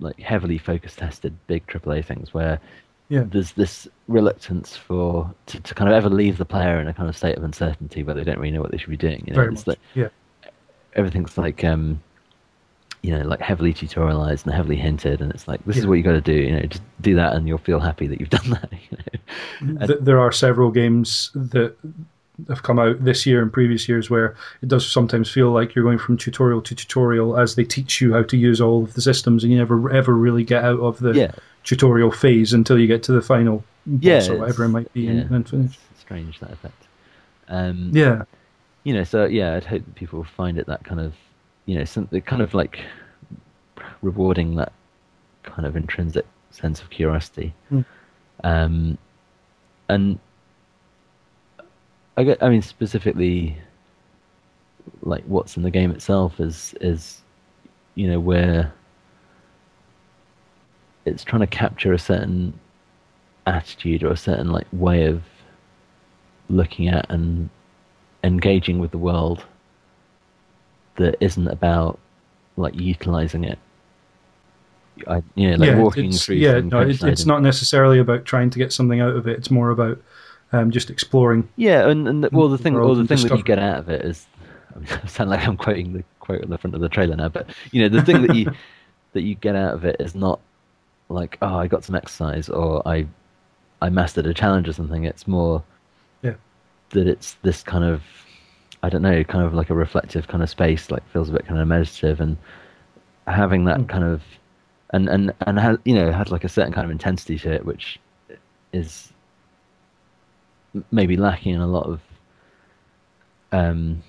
[0.00, 2.60] like heavily focus tested big AAA things where
[3.08, 3.24] Yeah.
[3.26, 7.08] there's this reluctance for to, to kind of ever leave the player in a kind
[7.08, 9.24] of state of uncertainty where they don't really know what they should be doing.
[9.26, 9.76] You know, Very it's much.
[9.76, 10.08] like yeah.
[10.94, 12.00] everything's like um,
[13.02, 16.02] you know, like heavily tutorialized and heavily hinted, and it's like this is what you
[16.02, 16.32] got to do.
[16.34, 18.72] You know, just do that, and you'll feel happy that you've done that.
[18.72, 19.86] You know?
[19.86, 21.76] Th- there are several games that
[22.48, 25.84] have come out this year and previous years where it does sometimes feel like you're
[25.84, 29.00] going from tutorial to tutorial as they teach you how to use all of the
[29.00, 31.32] systems, and you never ever really get out of the Yeah.
[31.68, 33.62] Tutorial phase until you get to the final
[34.00, 35.10] Yeah, boss or whatever it might be yeah.
[35.10, 35.78] and, and finish.
[36.00, 36.82] Strange that effect.
[37.48, 38.22] Um, Yeah,
[38.84, 41.14] you know, so yeah, I'd hope that people find it that kind of,
[41.66, 42.80] you know, something kind of like
[44.00, 44.72] rewarding that
[45.42, 47.52] kind of intrinsic sense of curiosity.
[47.70, 47.84] Mm.
[48.44, 48.98] Um,
[49.90, 50.18] and
[52.16, 53.58] I get, I mean, specifically,
[55.02, 57.20] like what's in the game itself is is,
[57.94, 58.72] you know, where
[61.08, 62.58] it's trying to capture a certain
[63.46, 65.22] attitude or a certain like way of
[66.48, 67.48] looking at and
[68.24, 69.44] engaging with the world
[70.96, 71.98] that isn't about
[72.56, 73.58] like utilizing it.
[75.06, 76.36] I, you know, like yeah, walking it's, through.
[76.36, 79.38] yeah, no, it's, it's not necessarily about trying to get something out of it.
[79.38, 80.02] It's more about
[80.52, 81.48] um, just exploring.
[81.56, 83.88] Yeah, and, and the, well, the thing, well, the thing that you get out of
[83.88, 84.26] it is,
[84.74, 87.14] I, mean, I sound like I'm quoting the quote on the front of the trailer
[87.14, 88.50] now, but you know, the thing that you
[89.12, 90.40] that you get out of it is not
[91.08, 93.06] like, oh, I got some exercise or I
[93.82, 95.04] I mastered a challenge or something.
[95.04, 95.62] It's more
[96.22, 96.34] Yeah.
[96.90, 98.02] that it's this kind of,
[98.82, 101.46] I don't know, kind of like a reflective kind of space, like feels a bit
[101.46, 102.36] kind of meditative, and
[103.26, 103.88] having that Mm.
[103.88, 104.22] kind of,
[104.90, 107.64] and and and has you know had like a certain kind of intensity to it,
[107.64, 107.98] which
[108.72, 109.12] is
[110.90, 112.00] maybe lacking in a lot of
[113.52, 114.02] um,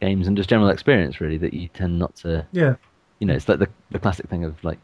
[0.00, 2.46] games and just general experience, really, that you tend not to.
[2.52, 2.76] Yeah,
[3.20, 4.80] You know, it's like the the classic thing of like.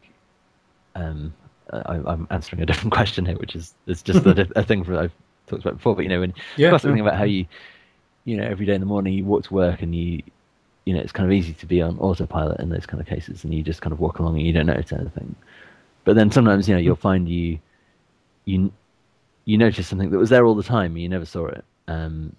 [0.94, 1.34] Um,
[1.72, 4.98] I, I'm answering a different question here, which is it's just a, a thing that
[4.98, 5.12] I've
[5.46, 5.94] talked about before.
[5.96, 6.92] But you know, when Yeah, classic yeah.
[6.92, 7.46] thing about how you,
[8.24, 10.22] you know, every day in the morning you walk to work and you,
[10.86, 13.44] you know, it's kind of easy to be on autopilot in those kind of cases,
[13.44, 15.34] and you just kind of walk along and you don't notice anything.
[16.04, 17.58] But then sometimes, you know, you'll find you,
[18.44, 18.72] you
[19.46, 22.34] you notice something that was there all the time and you never saw it, um,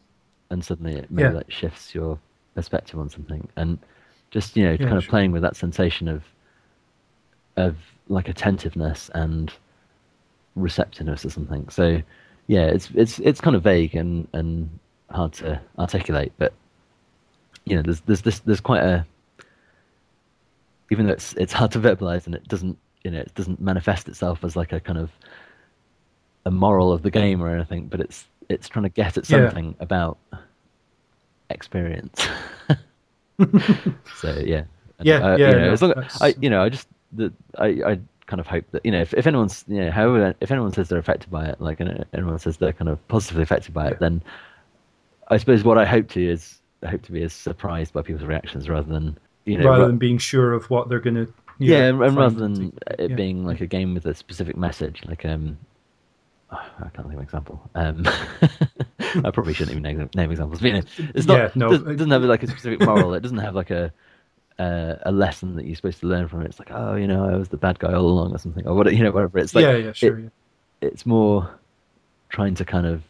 [0.52, 1.34] and suddenly it maybe Yeah.
[1.34, 2.20] like shifts your
[2.56, 3.80] perspective on something, and
[4.32, 6.24] just you know, kind of playing with that sensation of
[7.58, 7.76] of
[8.08, 9.52] like attentiveness and
[10.56, 11.68] receptiveness or something.
[11.70, 12.02] So
[12.48, 14.70] yeah, it's it's it's kind of vague and and
[15.10, 16.54] hard to articulate, but
[17.66, 19.06] you know, there's there's this there's quite a
[20.92, 24.08] even though it's it's hard to verbalize and it doesn't you know it doesn't manifest
[24.08, 25.10] itself as like a kind of
[26.46, 29.48] a moral of the game or anything, but it's it's trying to get at Yeah.
[29.48, 30.18] something about
[31.50, 32.28] experience.
[34.16, 34.64] so yeah,
[35.02, 37.34] Yeah, uh, yeah, You know, no, as long that's- I you know I just the,
[37.58, 40.52] I I kind of hope that you know if, if anyone's you know however if
[40.52, 43.74] anyone says they're affected by it like and anyone says they're kind of positively affected
[43.74, 44.22] by it then
[45.28, 48.26] I suppose what I hope to is I hope to be as surprised by people's
[48.26, 51.34] reactions rather than you know rather ra- than being sure of what they're going to.
[51.60, 53.16] yeah, and, and rather than it Yeah.
[53.16, 55.58] being like a game with a specific message, like um,
[56.52, 57.70] oh, I can't think of an example.
[57.76, 58.04] Um,
[59.24, 60.60] I probably shouldn't even name, name examples.
[60.62, 60.82] But, you know,
[61.16, 61.38] it's not.
[61.38, 61.70] Yeah, no.
[61.70, 63.14] doesn't, doesn't have like a specific moral.
[63.14, 63.94] It doesn't have like a
[64.60, 66.46] uh, a lesson that you're supposed to learn from it.
[66.46, 68.76] It's like, oh, you know, I was the bad guy all along, or something, or
[68.76, 69.40] what, you know, whatever.
[69.40, 70.20] It's like, yeah, yeah, sure.
[70.20, 70.88] it- yeah.
[70.90, 71.50] it's more
[72.30, 73.02] trying to kind of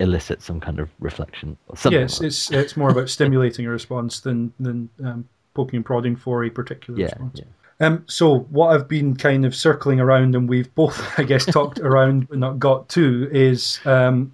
[0.00, 2.00] elicit some kind of reflection or something.
[2.00, 6.16] It's, like it's it's more about stimulating a response than than um, poking and prodding
[6.16, 7.40] for a particular yeah, response.
[7.40, 7.44] yeah.
[7.86, 11.78] Um, so what I've been kind of circling around, and we've both, I guess, talked
[11.78, 14.32] around but not got to, is um,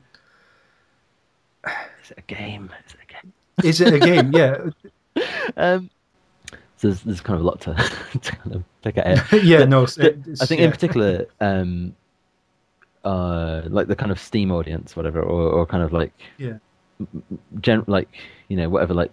[1.64, 2.70] Is it a game?
[2.86, 3.32] Is it a game?
[3.64, 4.32] is it a game?
[4.32, 4.70] Yeah,
[5.56, 5.90] Um,
[6.76, 7.74] so there's, there's kind of a lot to,
[8.20, 9.40] to kind of pick at here.
[9.42, 9.58] yeah.
[9.60, 10.66] But No, it's, it's- I think yeah.
[10.66, 11.96] in particular, um,
[13.04, 16.58] uh, like the kind of Steam audience, whatever, or, or kind of like yeah,
[17.60, 18.08] gen, like
[18.48, 19.12] you know, whatever, like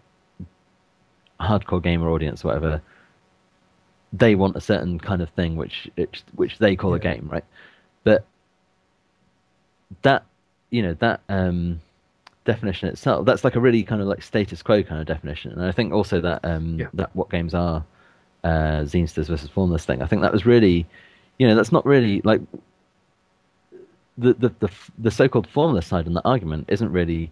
[1.40, 2.82] hardcore gamer audience, whatever.
[4.12, 7.46] They want a certain kind of thing, which which, which they call a game, right?
[8.04, 8.26] But
[10.02, 10.26] that
[10.70, 11.80] you know that um,
[12.46, 15.64] definition itself, that's like a really kind of like status quo kind of definition, and
[15.64, 16.88] I think also that um, Yeah.
[16.94, 17.84] that what games are
[18.44, 20.02] uh, Zinesters versus Formless thing.
[20.02, 20.86] I think that was really,
[21.40, 22.42] you know, that's not really like
[24.18, 24.70] the the the,
[25.00, 27.32] the so-called formless side in the argument isn't really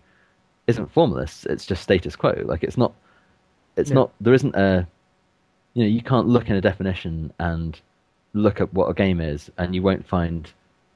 [0.67, 1.45] isn't formless.
[1.45, 2.41] It's just status quo.
[2.45, 2.93] Like it's not.
[3.77, 3.95] It's Yeah.
[3.95, 4.11] not.
[4.21, 4.87] There isn't a.
[5.73, 7.79] You know, you can't look in a definition and
[8.33, 10.51] look at what a game is, and you won't find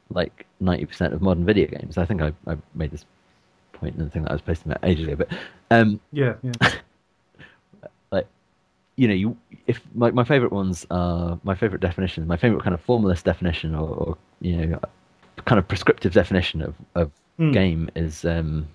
[0.10, 1.98] like ninety percent of modern video games.
[1.98, 3.06] I think I, I made this
[3.86, 5.38] point in the thing that I was posting about ages ago, but
[5.72, 6.52] um, yeah, yeah.
[8.12, 8.28] like
[8.96, 12.74] you know you if like my favorite ones are my favorite definitions my favorite kind
[12.74, 14.80] of formalist definition or, or you know
[15.46, 17.52] kind of prescriptive definition of of Hmm.
[17.52, 18.66] game is um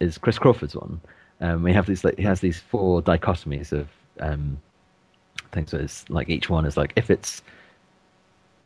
[0.00, 1.00] is chris crawford's one
[1.40, 3.86] um we have these like he has these four dichotomies of
[4.18, 4.58] um
[5.52, 7.42] things so it's like each one is like if it's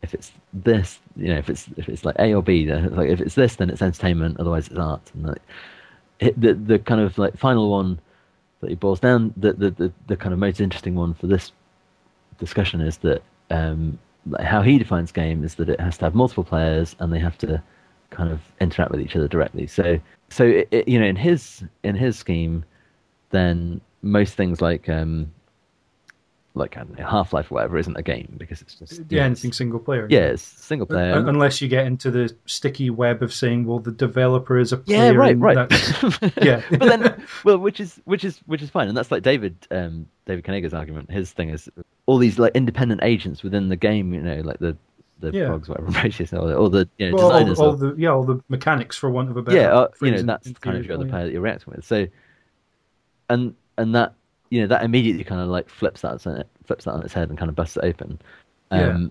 [0.00, 3.10] if it's this you know if it's if it's like a or b then like
[3.10, 5.42] if it's this then it's entertainment otherwise it's art and like
[6.36, 7.98] the the kind of like final one
[8.60, 11.52] that he boils down the, the the the kind of most interesting one for this
[12.38, 13.98] discussion is that um
[14.40, 17.36] how he defines game is that it has to have multiple players and they have
[17.38, 17.62] to
[18.10, 19.66] kind of interact with each other directly.
[19.66, 19.98] So
[20.28, 22.64] so it, it, you know in his in his scheme
[23.30, 25.32] then most things like um
[26.54, 29.26] like I know, Half Life or whatever isn't a game because it's just yeah, know,
[29.26, 30.06] anything single player.
[30.10, 33.78] yeah it's single player Un- Unless you get into the sticky web of saying, well,
[33.78, 35.56] the developer is a Yeah, right, right.
[36.42, 36.60] yeah.
[36.70, 40.06] but then, well, which is which is which is fine, and that's like David um,
[40.26, 41.10] David Kanaga's argument.
[41.10, 41.70] His thing is
[42.06, 44.12] all these like independent agents within the game.
[44.12, 44.76] You know, like the
[45.20, 45.46] the Yeah.
[45.46, 47.58] frogs, whatever, or the, or the you know, Well, all, designers.
[47.60, 50.10] all of- the yeah, all the mechanics for want of a better yeah, uh, you
[50.10, 51.84] know, that's kind of your other player that you're reacting with.
[51.86, 52.08] So,
[53.30, 54.14] and and that
[54.52, 57.14] you know that immediately kind of like flips that on it- flips that on its
[57.14, 58.18] head and kind of busts it open.
[58.70, 58.88] Yeah.
[58.88, 59.10] Um,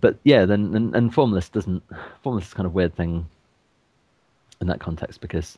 [0.00, 1.82] But yeah, then and, and formless doesn't
[2.22, 3.24] formless is kind of weird thing
[4.60, 5.56] in that context because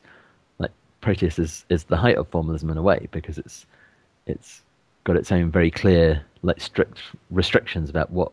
[0.58, 3.64] like Proteus is is the height of formalism in a way because it's
[4.26, 4.62] it's
[5.04, 6.98] got its own very clear like strict
[7.30, 8.30] restrictions about what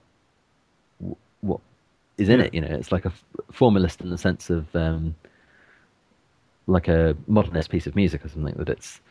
[1.41, 1.61] what
[2.17, 2.45] is in Yeah.
[2.47, 2.53] it.
[2.53, 3.13] You know, it's like a
[3.51, 5.15] formalist in the sense of um,
[6.67, 9.01] like a modernist piece of music or something that it's it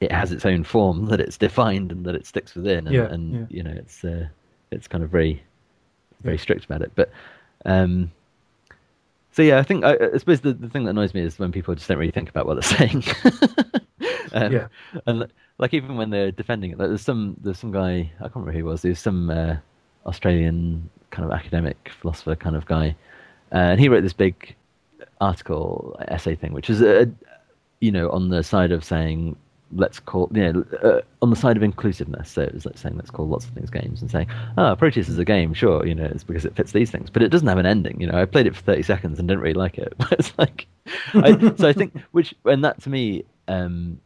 [0.00, 3.04] it has its own form that it's defined and that it sticks within and, Yeah,
[3.06, 3.46] and yeah.
[3.50, 4.26] you know it's uh,
[4.70, 5.42] it's kind of very
[6.22, 6.42] very Yeah.
[6.42, 7.10] strict about it but
[7.64, 8.10] um
[9.32, 11.52] so yeah i think i, I suppose the, the thing that annoys me is when
[11.52, 13.04] people just don't really think about what they're saying
[14.32, 14.68] um, Yeah.
[15.06, 15.26] and
[15.58, 18.52] like even when they're defending it like there's some there's some guy i can't remember
[18.52, 19.56] who he was there's some uh,
[20.06, 22.94] australian kind of academic philosopher kind of guy
[23.52, 24.54] uh, and he wrote this big
[25.20, 27.10] article essay thing which is a
[27.80, 29.36] you know on the side of saying
[29.72, 32.30] let's call you know uh, on the side of inclusiveness.
[32.30, 35.08] So it was like saying let's call lots of things games and saying ah Proteus
[35.08, 37.48] is a game, sure, you know it's because it fits these things, but it doesn't
[37.48, 38.00] have an ending.
[38.00, 39.92] You know I played it for thirty seconds and didn't really like it.
[39.98, 40.66] But it's like
[41.14, 44.00] I, so I think which and that to me um,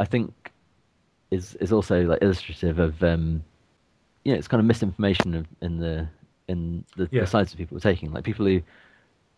[0.00, 0.32] I think
[1.30, 3.42] is is also like illustrative of um,
[4.24, 6.08] you know it's kind of misinformation of, in the
[6.48, 7.20] in the, Yeah.
[7.22, 8.60] the sides that people were taking like people who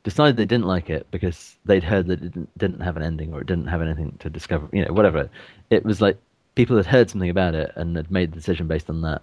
[0.04, 3.32] decided they didn't like it because they'd heard that it didn't, didn't have an ending
[3.34, 5.28] or it didn't have anything to discover, you know, whatever.
[5.70, 6.16] It was like
[6.54, 9.22] people had heard something about it and had made the decision based on that.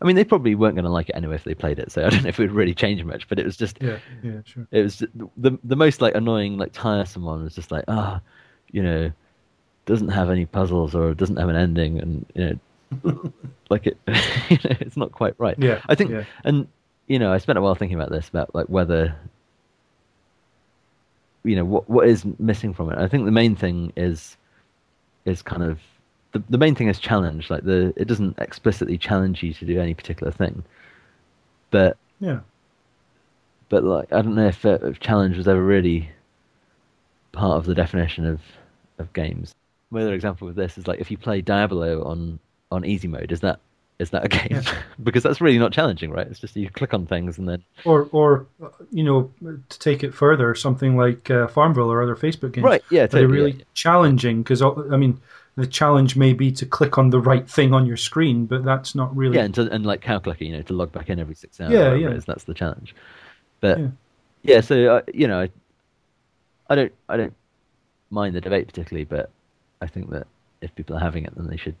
[0.00, 2.06] I mean, they probably weren't going to like it anyway if they played it, so
[2.06, 3.28] I don't know if it would really change much.
[3.28, 4.66] But it was just, Yeah, yeah, sure.
[4.70, 4.98] it was
[5.36, 8.20] the the most like annoying, like tiresome one was just like, ah,
[8.72, 9.12] you know,
[9.84, 12.58] doesn't have any puzzles or doesn't have an ending, and you
[13.02, 13.32] know,
[13.68, 13.98] like it,
[14.48, 15.56] you know, it's not quite right.
[15.58, 16.24] Yeah, I think, yeah.
[16.44, 16.66] and
[17.06, 19.14] you know, I spent a while thinking about this about like whether
[21.44, 22.98] you know what what is missing from it.
[22.98, 24.36] I think the main thing is
[25.24, 25.80] is kind of
[26.32, 27.50] the the main thing is challenge.
[27.50, 30.64] Like the it doesn't explicitly challenge you to do any particular thing,
[31.70, 32.40] but Yeah,
[33.68, 36.10] but like I don't know if, uh, if challenge was ever really
[37.32, 38.40] part of the definition of
[38.98, 39.54] of games.
[39.90, 42.38] Another example of this is like if you play Diablo on
[42.70, 43.60] on easy mode, is that
[44.00, 44.48] is that a game?
[44.50, 44.82] Yeah.
[45.02, 46.26] because that's really not challenging, right?
[46.26, 48.46] It's just you click on things and then or or
[48.90, 49.30] you know
[49.68, 52.64] to take it further, something like uh, Farmville or other Facebook games.
[52.64, 53.64] right, yeah, They're totally, really yeah.
[53.74, 55.20] challenging because I mean
[55.56, 58.94] the challenge may be to click on the right thing on your screen, but that's
[58.94, 59.36] not really.
[59.36, 61.60] Yeah, and, to, and like cow clicker, you know, to log back in every six
[61.60, 61.72] hours.
[61.72, 62.10] Yeah, yeah.
[62.10, 62.94] is, that's the challenge.
[63.60, 63.88] But Yeah.
[64.42, 65.50] yeah, so uh, you know, I,
[66.70, 67.34] I don't, I don't
[68.10, 69.30] mind the debate particularly, but
[69.82, 70.26] I think that
[70.62, 71.76] if people are having it, then they should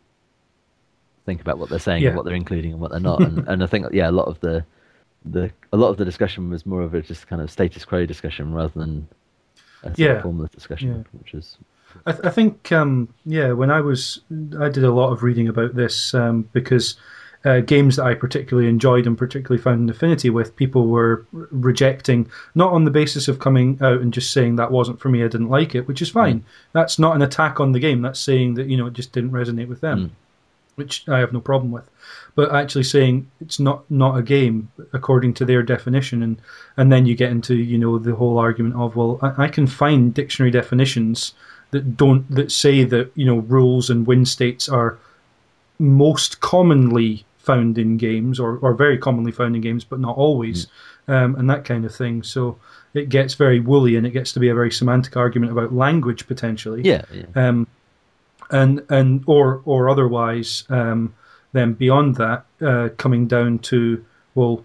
[1.26, 2.08] think about what they're saying Yeah.
[2.10, 3.20] and what they're including and what they're not.
[3.22, 4.64] and, and I think, yeah, a lot of the,
[5.24, 8.06] the, a lot of the discussion was more of a just kind of status quo
[8.06, 9.08] discussion rather than
[9.82, 10.22] a Yeah.
[10.22, 11.18] formless discussion, Yeah.
[11.18, 11.56] which is
[12.06, 14.20] I, th- I think, um, yeah, when I was,
[14.60, 16.96] I did a lot of reading about this um, because
[17.44, 21.48] uh, games that I particularly enjoyed and particularly found an affinity with, people were r-
[21.50, 25.24] rejecting, not on the basis of coming out and just saying that wasn't for me,
[25.24, 26.44] I didn't like it, which is fine.
[26.72, 28.02] That's not an attack on the game.
[28.02, 30.10] That's saying that, you know, it just didn't resonate with them, Mm.
[30.76, 31.88] Which I have no problem with.
[32.34, 36.40] But actually saying it's not, not a game according to their definition, and,
[36.76, 39.66] and then you get into, you know, the whole argument of, well, I, I can
[39.66, 41.34] find dictionary definitions
[41.70, 44.98] that don't that say that you know rules and win states are
[45.78, 50.66] most commonly found in games or, or very commonly found in games but not always
[51.08, 52.58] um, and that kind of thing so
[52.92, 56.26] it gets very woolly and it gets to be a very semantic argument about language
[56.26, 57.24] potentially yeah, yeah.
[57.34, 57.66] um,
[58.50, 61.14] and and or or otherwise um,
[61.52, 64.64] then beyond that uh, coming down to well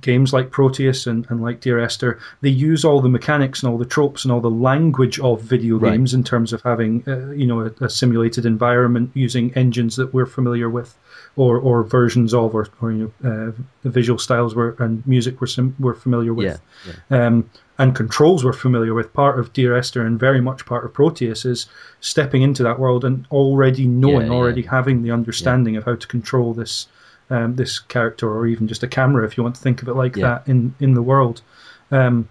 [0.00, 3.76] games like Proteus and, and like Dear Esther, they use all the mechanics and all
[3.78, 5.90] the tropes and all the language of video Right.
[5.92, 10.14] games in terms of having, uh, you know, a, a simulated environment using engines that
[10.14, 10.96] we're familiar with,
[11.34, 15.40] or, or versions of, or, or you know, uh, the visual styles were and music
[15.40, 17.26] we're sim- we're familiar with, Yeah, yeah.
[17.26, 19.12] um, and controls we're familiar with.
[19.12, 21.66] Part of Dear Esther and very much part of Proteus is
[22.00, 24.38] stepping into that world and already knowing, Yeah, yeah.
[24.38, 26.86] already having the understanding of how to control this
[27.28, 29.94] um, this character, or even just a camera, if you want to think of it
[29.94, 30.26] like Yeah.
[30.28, 31.42] that in in the world.
[31.90, 32.28] Um,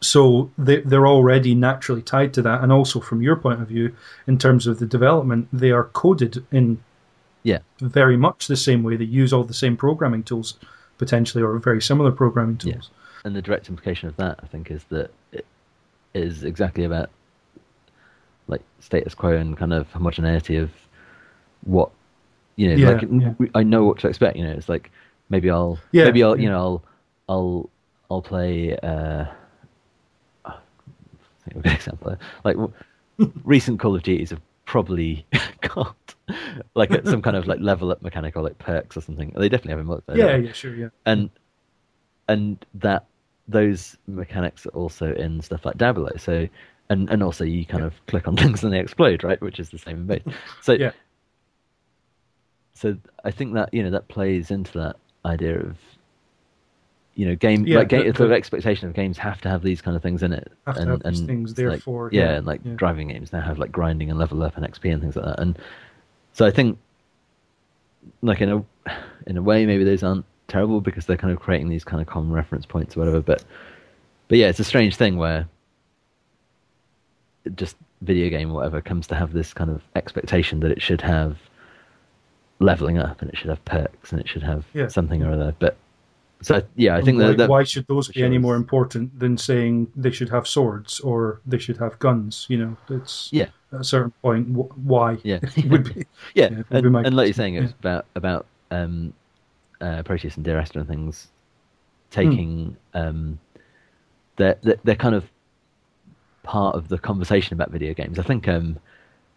[0.00, 3.94] so they, they're already naturally tied to that, and also from your point of view,
[4.26, 6.78] in terms of the development, they are coded in
[7.44, 7.60] Yeah.
[7.80, 8.96] very much the same way.
[8.96, 10.54] They use all the same programming tools,
[10.98, 12.72] potentially, or very similar programming Yeah.
[12.74, 12.90] tools.
[13.24, 15.46] And the direct implication of that, I think, is that it
[16.14, 17.10] is exactly about
[18.48, 20.70] like status quo and kind of homogeneity of
[21.64, 21.90] what
[22.56, 22.74] you know.
[22.74, 23.34] Yeah, like yeah.
[23.38, 24.36] we- I know what to expect.
[24.36, 24.90] You know, it's like
[25.28, 26.82] maybe I'll Yeah, maybe I'll you know I'll
[27.28, 27.70] I'll
[28.10, 28.76] I'll play.
[28.78, 29.26] Uh,
[30.44, 30.54] I
[31.44, 32.16] think of a good example.
[32.44, 32.56] Like
[33.44, 35.26] recent Call of Duties have probably
[35.60, 36.14] got
[36.74, 39.32] like some kind of like level up mechanic or like perks or something.
[39.36, 40.16] They definitely have in multiplayer.
[40.16, 40.88] Yeah, yeah, sure, yeah.
[41.06, 41.30] and
[42.28, 43.06] and that
[43.48, 46.10] those mechanics are also in stuff like Diablo.
[46.16, 46.48] So
[46.90, 49.40] and and also you kind of click on things and they explode, right?
[49.40, 50.34] Which is the same in both.
[50.62, 50.92] So Yeah.
[52.74, 55.76] so I think that you know that plays into that idea of
[57.14, 59.48] you know game Yeah, like game, the- sort of the- expectation of games have to
[59.48, 62.22] have these kind of things in it Have to and and things, like- therefore, yeah,
[62.22, 62.72] yeah, and like yeah.
[62.74, 65.38] driving games now have like grinding and level up and XP and things like that
[65.40, 65.58] and
[66.32, 66.78] so I think
[68.22, 68.64] like in a
[69.26, 72.06] in a way maybe those aren't terrible because they're kind of creating these kind of
[72.06, 73.42] common reference points or whatever but
[74.28, 75.48] but yeah it's a strange thing where
[77.54, 81.00] just video game or whatever comes to have this kind of expectation that it should
[81.00, 81.38] have
[82.60, 84.88] leveling up and it should have perks and it should have Yeah.
[84.88, 85.76] something or other but
[86.42, 89.38] so yeah, I think why, that, that why should those be any more important than
[89.38, 92.46] saying they should have swords or they should have guns?
[92.48, 93.46] You know, it's Yeah.
[93.72, 95.38] at a certain point why yeah
[95.68, 96.04] would be.
[96.34, 97.76] yeah, Yeah, would be and, my and like you're saying, it was yeah.
[97.78, 99.12] about about um,
[99.82, 101.28] uh, Proteus and Dear Esther and things
[102.12, 102.20] Hmm.
[102.20, 103.38] taking um,
[104.36, 105.30] they're, they're they're kind of
[106.42, 108.18] part of the conversation about video games.
[108.18, 108.78] I think um,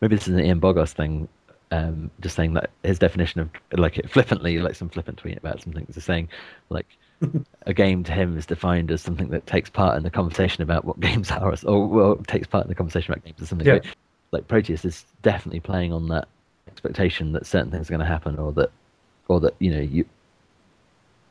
[0.02, 1.28] maybe this is an Ian Bogost thing.
[1.72, 5.62] Um, just saying that his definition of like it flippantly, like some flippant tweet about
[5.62, 6.30] something, is saying
[6.70, 6.86] like
[7.66, 10.86] a game to him is defined as something that takes part in the conversation about
[10.86, 13.68] what games are, or well, takes part in the conversation about games or something.
[13.68, 13.80] Yeah.
[14.32, 16.28] Like Proteus is definitely playing on that
[16.68, 18.70] expectation that certain things are going to happen, or that,
[19.28, 20.06] or that you know you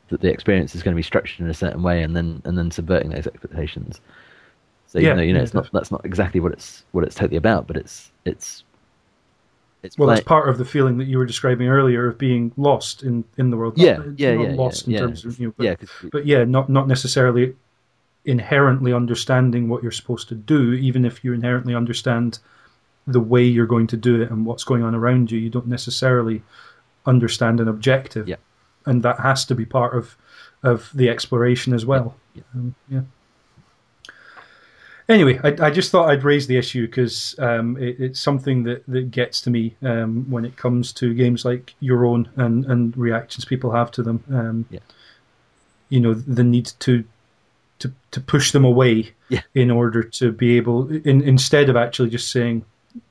[0.09, 2.57] that the experience is going to be structured in a certain way, and then and
[2.57, 3.99] then subverting those expectations.
[4.87, 7.15] So Yeah, you know, you know, it's not that's not exactly what it's what it's
[7.15, 8.63] totally about, but it's it's
[9.83, 12.51] it's Well, play- that's part of the feeling that you were describing earlier of being
[12.57, 13.73] lost in, in the world.
[13.77, 14.99] yeah, Not- yeah, yeah, lost yeah, in yeah.
[14.99, 15.75] terms of you know, but, yeah,
[16.11, 17.55] but yeah, not not necessarily
[18.25, 22.39] inherently understanding what you're supposed to do, even if you inherently understand
[23.05, 25.37] the way you're going to do it and what's going on around you.
[25.37, 26.41] You don't necessarily
[27.05, 28.37] understand an objective, Yeah.
[28.85, 30.17] And that has to be part of
[30.63, 32.15] of the exploration as well.
[32.33, 32.43] Yeah.
[32.53, 33.01] Um, yeah.
[35.07, 38.83] Anyway, I, I just thought I'd raise the issue because um, it, it's something that,
[38.87, 42.97] that gets to me um, when it comes to games like your own and, and
[42.97, 44.23] reactions people have to them.
[44.31, 44.79] Um, Yeah.
[45.89, 47.03] You know, the need to
[47.77, 49.41] to, to push them away Yeah.
[49.53, 52.63] in order to be able, in, instead of actually just saying,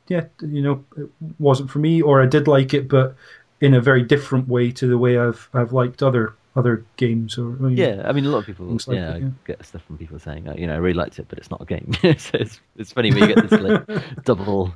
[0.08, 1.08] yeah, you know, it
[1.38, 3.14] wasn't for me, or I did like it, but
[3.60, 7.36] in a very different way to the way I've I've liked other other games.
[7.38, 9.26] Or or, you know, Yeah, I mean, a lot of people, like yeah, that, yeah.
[9.26, 11.50] I get stuff from people saying, oh, you know, I really liked it, but it's
[11.50, 11.92] not a game.
[12.18, 13.84] so it's, it's funny when you get this like
[14.24, 14.72] double,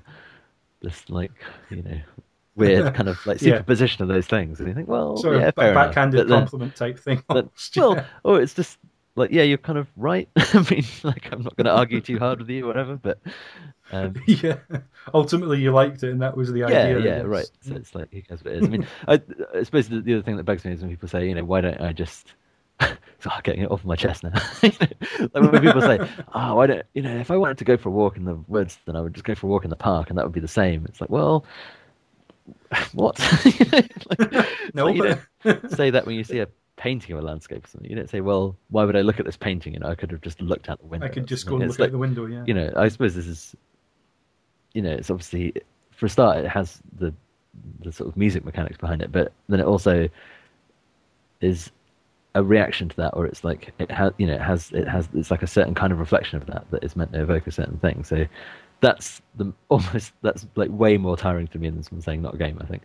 [0.81, 1.31] this like,
[1.70, 2.01] you know,
[2.57, 3.59] weird kind of like Yeah.
[3.59, 7.22] superposition of those things, and you think, well, sort yeah, of backhanded compliment type thing.
[7.29, 8.05] but- well, yeah.
[8.24, 8.79] or it's just
[9.19, 10.29] like, yeah, you're kind of right.
[10.37, 13.19] I mean, like, I'm not going to argue too hard with you, or whatever, but
[13.93, 14.57] um, yeah.
[15.12, 16.99] Ultimately, you liked it, and that was the yeah, idea.
[16.99, 17.51] I yeah, right.
[17.61, 18.69] So it's like, who cares what it is?
[18.69, 19.21] I mean, I,
[19.55, 21.45] I suppose the, the other thing that bugs me is when people say, you know,
[21.45, 22.35] why don't I just.
[23.21, 24.31] So I'm getting it off my chest now.
[24.62, 25.99] You know, like when people say,
[26.35, 27.16] "Oh, why don't you know?
[27.16, 29.25] If I wanted to go for a walk in the woods, then I would just
[29.25, 31.11] go for a walk in the park, and that would be the same." It's like,
[31.11, 31.45] well,
[32.93, 33.19] what?
[33.45, 36.49] Like, No, like you but- don't say that when you see a
[36.79, 37.91] painting of a landscape or something.
[37.91, 40.11] You don't say, "Well, why would I look at this painting?" You know, I could
[40.11, 41.07] have just looked out the window.
[41.07, 42.24] I could just go and look like- out the window.
[42.26, 42.45] Yeah.
[42.47, 43.55] you know, I suppose this is,
[44.72, 45.53] you know, it's obviously
[45.91, 47.12] for a start, it has the
[47.81, 50.09] the sort of music mechanics behind it, but then it also
[51.41, 51.70] is
[52.35, 55.09] a reaction to that, or it's like it has, you know, it has it has
[55.14, 57.51] it's like a certain kind of reflection of that that is meant to evoke a
[57.51, 58.05] certain thing.
[58.05, 58.26] So
[58.81, 62.39] that's the almost that's like way more tiring to me than someone saying not a
[62.39, 62.59] game.
[62.61, 62.83] I think,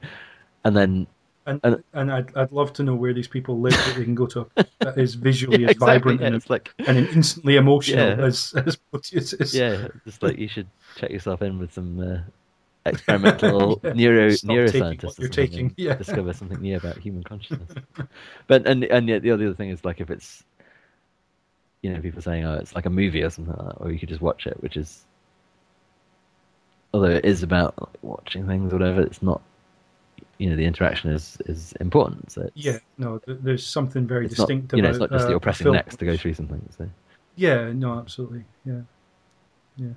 [0.64, 1.08] and then
[1.46, 4.16] And And- and I'd I'd love to know where these people live that they can
[4.16, 4.48] go to
[4.80, 8.26] that is visually yeah, as exactly, vibrant yeah, and, it's like and instantly emotional Yeah.
[8.26, 9.54] as as Proteus is.
[9.54, 12.20] yeah, just like you should check yourself in with some uh,
[12.86, 13.94] experimental Yeah.
[13.94, 15.96] neuro Stop neuroscientists you're taking, and yeah.
[15.96, 17.72] discover something new about human consciousness.
[18.48, 20.44] but and and yet the other thing is like if it's
[21.82, 24.00] you know people saying oh it's like a movie or something like that, or you
[24.00, 25.04] could just watch it, which is
[26.94, 29.42] although it is about like, watching things or whatever, it's not.
[30.44, 32.30] You know the interaction is is important.
[32.30, 35.28] So Yeah, no, there's something very it's not distinct you know about it's not just
[35.28, 35.76] uh, you're pressing film.
[35.78, 36.62] next to go through something.
[36.78, 36.90] So
[37.38, 38.44] Yeah, no, absolutely.
[38.66, 38.82] Yeah,
[39.78, 39.94] yeah,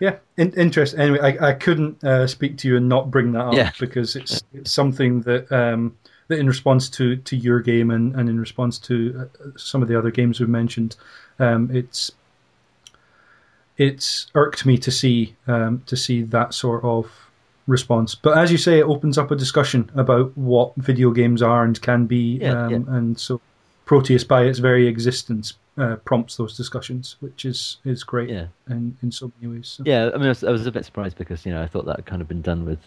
[0.00, 0.16] yeah.
[0.36, 0.98] In- interesting.
[0.98, 3.70] Anyway, I, I couldn't uh, speak to you and not bring that up Yeah.
[3.78, 5.96] because it's it's something that um,
[6.26, 9.88] that in response to, to your game and, and in response to uh, some of
[9.88, 10.96] the other games we've mentioned,
[11.38, 12.10] um, it's
[13.78, 17.25] it's irked me to see um, to see that sort of
[17.66, 18.14] response.
[18.14, 21.80] But as you say, it opens up a discussion about what video games are and
[21.80, 22.76] can be, Yeah, um, yeah.
[22.96, 23.40] and so
[23.84, 28.46] Proteus, by its very existence, uh, prompts those discussions, which is is great yeah.
[28.68, 29.68] in in so many ways.
[29.68, 29.82] So.
[29.86, 31.84] Yeah, I mean, I was, I was a bit surprised because you know I thought
[31.86, 32.78] that had kind of been done with,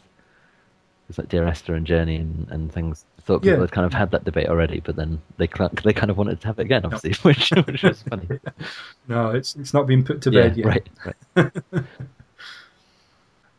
[1.08, 3.06] it's like Dear Esther and Journey and, and things.
[3.18, 3.62] I thought people Yeah.
[3.62, 5.48] had kind of had that debate already, but then they
[5.84, 8.28] they kind of wanted to have it again, obviously, which which was funny.
[9.08, 10.66] No, it's it's not been put to yeah, bed yet.
[10.66, 10.90] right,
[11.36, 11.52] right.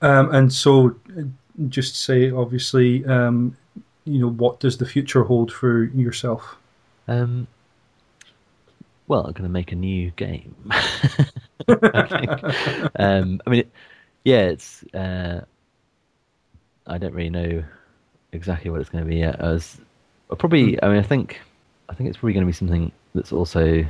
[0.03, 0.97] Um, and so,
[1.69, 3.57] just to say, obviously, um,
[4.05, 6.57] you know, what does the future hold for yourself?
[7.09, 7.47] Um,
[9.09, 10.55] well, I'm going to make a new game.
[11.69, 12.91] I.
[12.97, 13.71] Um, I mean, it,
[14.25, 14.85] yeah, it's.
[14.95, 15.43] Uh,
[16.87, 17.63] I don't really know
[18.33, 19.43] exactly what it's going to be yet.
[19.43, 19.79] I was
[20.39, 20.83] probably.
[20.83, 21.41] I mean, I think.
[21.89, 23.85] I think it's probably going to be something that's also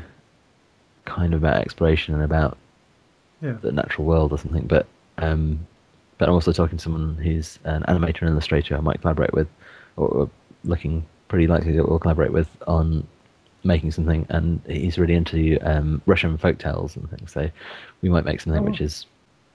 [1.05, 2.57] kind of about exploration and about
[3.43, 3.53] Yeah.
[3.61, 4.67] the natural world or something.
[4.67, 4.87] But
[5.19, 5.67] um,
[6.21, 9.49] but I'm also talking to someone who's an animator and illustrator I might collaborate with,
[9.97, 10.31] or,
[10.63, 13.07] looking pretty likely that we'll collaborate with on
[13.65, 17.33] making something, and he's really into um, Russian folk tales and things.
[17.33, 17.51] So
[18.03, 18.71] we might make something Oh.
[18.71, 19.07] which is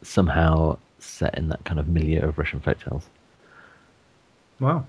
[0.02, 3.04] somehow set in that kind of milieu of Russian folk tales.
[4.60, 4.88] Wow.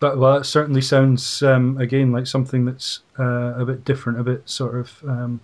[0.00, 4.24] But well, it certainly sounds um, again like something that's uh, a bit different, a
[4.24, 5.40] bit sort of um,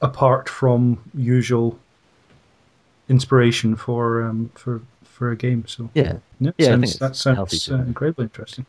[0.00, 1.78] apart from usual
[3.08, 5.64] inspiration for um, for for a game.
[5.66, 8.66] So Yeah, yeah, Yeah, I sounds, that sounds uh, incredibly interesting.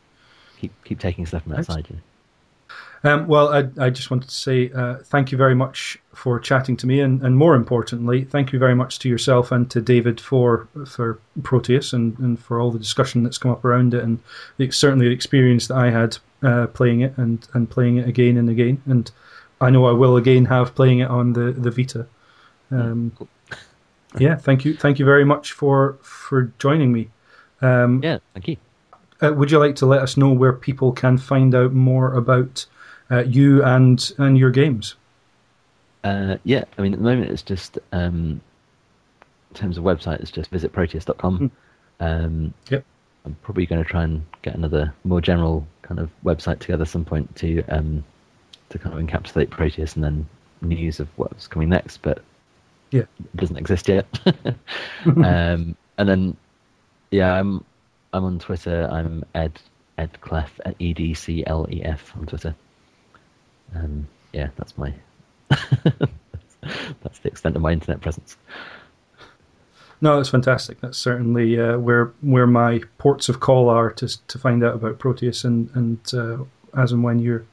[0.60, 1.86] keep keep taking stuff from outside.
[1.90, 1.98] You.
[3.06, 6.74] Um, well, I, I just wanted to say uh, thank you very much for chatting
[6.78, 10.20] to me, and, and more importantly, thank you very much to yourself and to David
[10.20, 14.20] for for Proteus and, and for all the discussion that's come up around it, and
[14.56, 18.38] the, certainly the experience that I had uh, playing it and, and playing it again
[18.38, 19.10] and again, and
[19.60, 22.06] I know I will again have playing it on the the Vita.
[22.70, 23.28] Um, Cool.
[24.18, 27.08] Yeah, thank you, thank you very much for for joining me.
[27.60, 28.56] Um, Yeah, thank you.
[29.22, 32.66] uh, would you like to let us know where people can find out more about
[33.10, 34.94] uh, you and and your games?
[36.02, 38.40] Uh, yeah, I mean, at the moment it's just um,
[39.50, 41.50] in terms of website, it's just visit proteus.com.
[42.00, 42.84] Um, Yep.
[43.24, 47.04] I'm probably going to try and get another more general kind of website together some
[47.06, 48.04] point to um,
[48.68, 50.26] to kind of encapsulate Proteus and then
[50.60, 52.22] news of what's coming next, but
[52.94, 53.02] Yeah.
[53.18, 54.06] it doesn't exist yet.
[55.04, 56.36] um, and then,
[57.10, 57.64] yeah, I'm
[58.12, 58.88] I'm on Twitter.
[58.88, 59.60] I'm Ed
[59.98, 62.54] Ed Clef at E D C L E F on Twitter.
[63.74, 64.94] Um, yeah, that's my
[65.48, 68.36] that's the extent of my internet presence.
[70.00, 70.80] No, that's fantastic.
[70.80, 75.00] That's certainly uh, where where my ports of call are to to find out about
[75.00, 76.44] Proteus and and uh,
[76.80, 77.44] as and when you're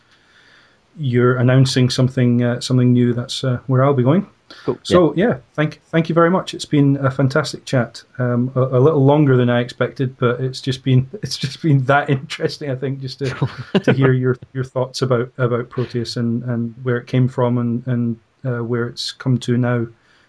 [0.97, 3.13] you're announcing something uh, something new.
[3.13, 4.27] That's uh, where I'll be going.
[4.65, 4.79] Cool.
[4.83, 6.53] So yeah, thank thank you very much.
[6.53, 8.03] It's been a fantastic chat.
[8.17, 11.83] Um, a, a little longer than I expected, but it's just been it's just been
[11.85, 12.69] that interesting.
[12.69, 13.29] I think just to,
[13.79, 17.85] to hear your, your thoughts about, about Proteus and, and where it came from and
[17.87, 19.87] and uh, where it's come to now.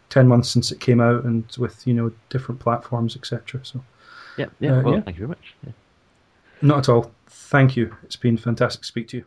[0.09, 3.61] Ten months since it came out, and with you know different platforms, etc.
[3.65, 3.83] So
[4.37, 4.79] yeah, yeah.
[4.79, 5.01] uh, well, yeah.
[5.01, 5.55] thank you very much.
[5.67, 5.73] Yeah.
[6.61, 7.13] not at all.
[7.29, 7.97] Thank you.
[8.03, 9.25] It's been fantastic to speak to you.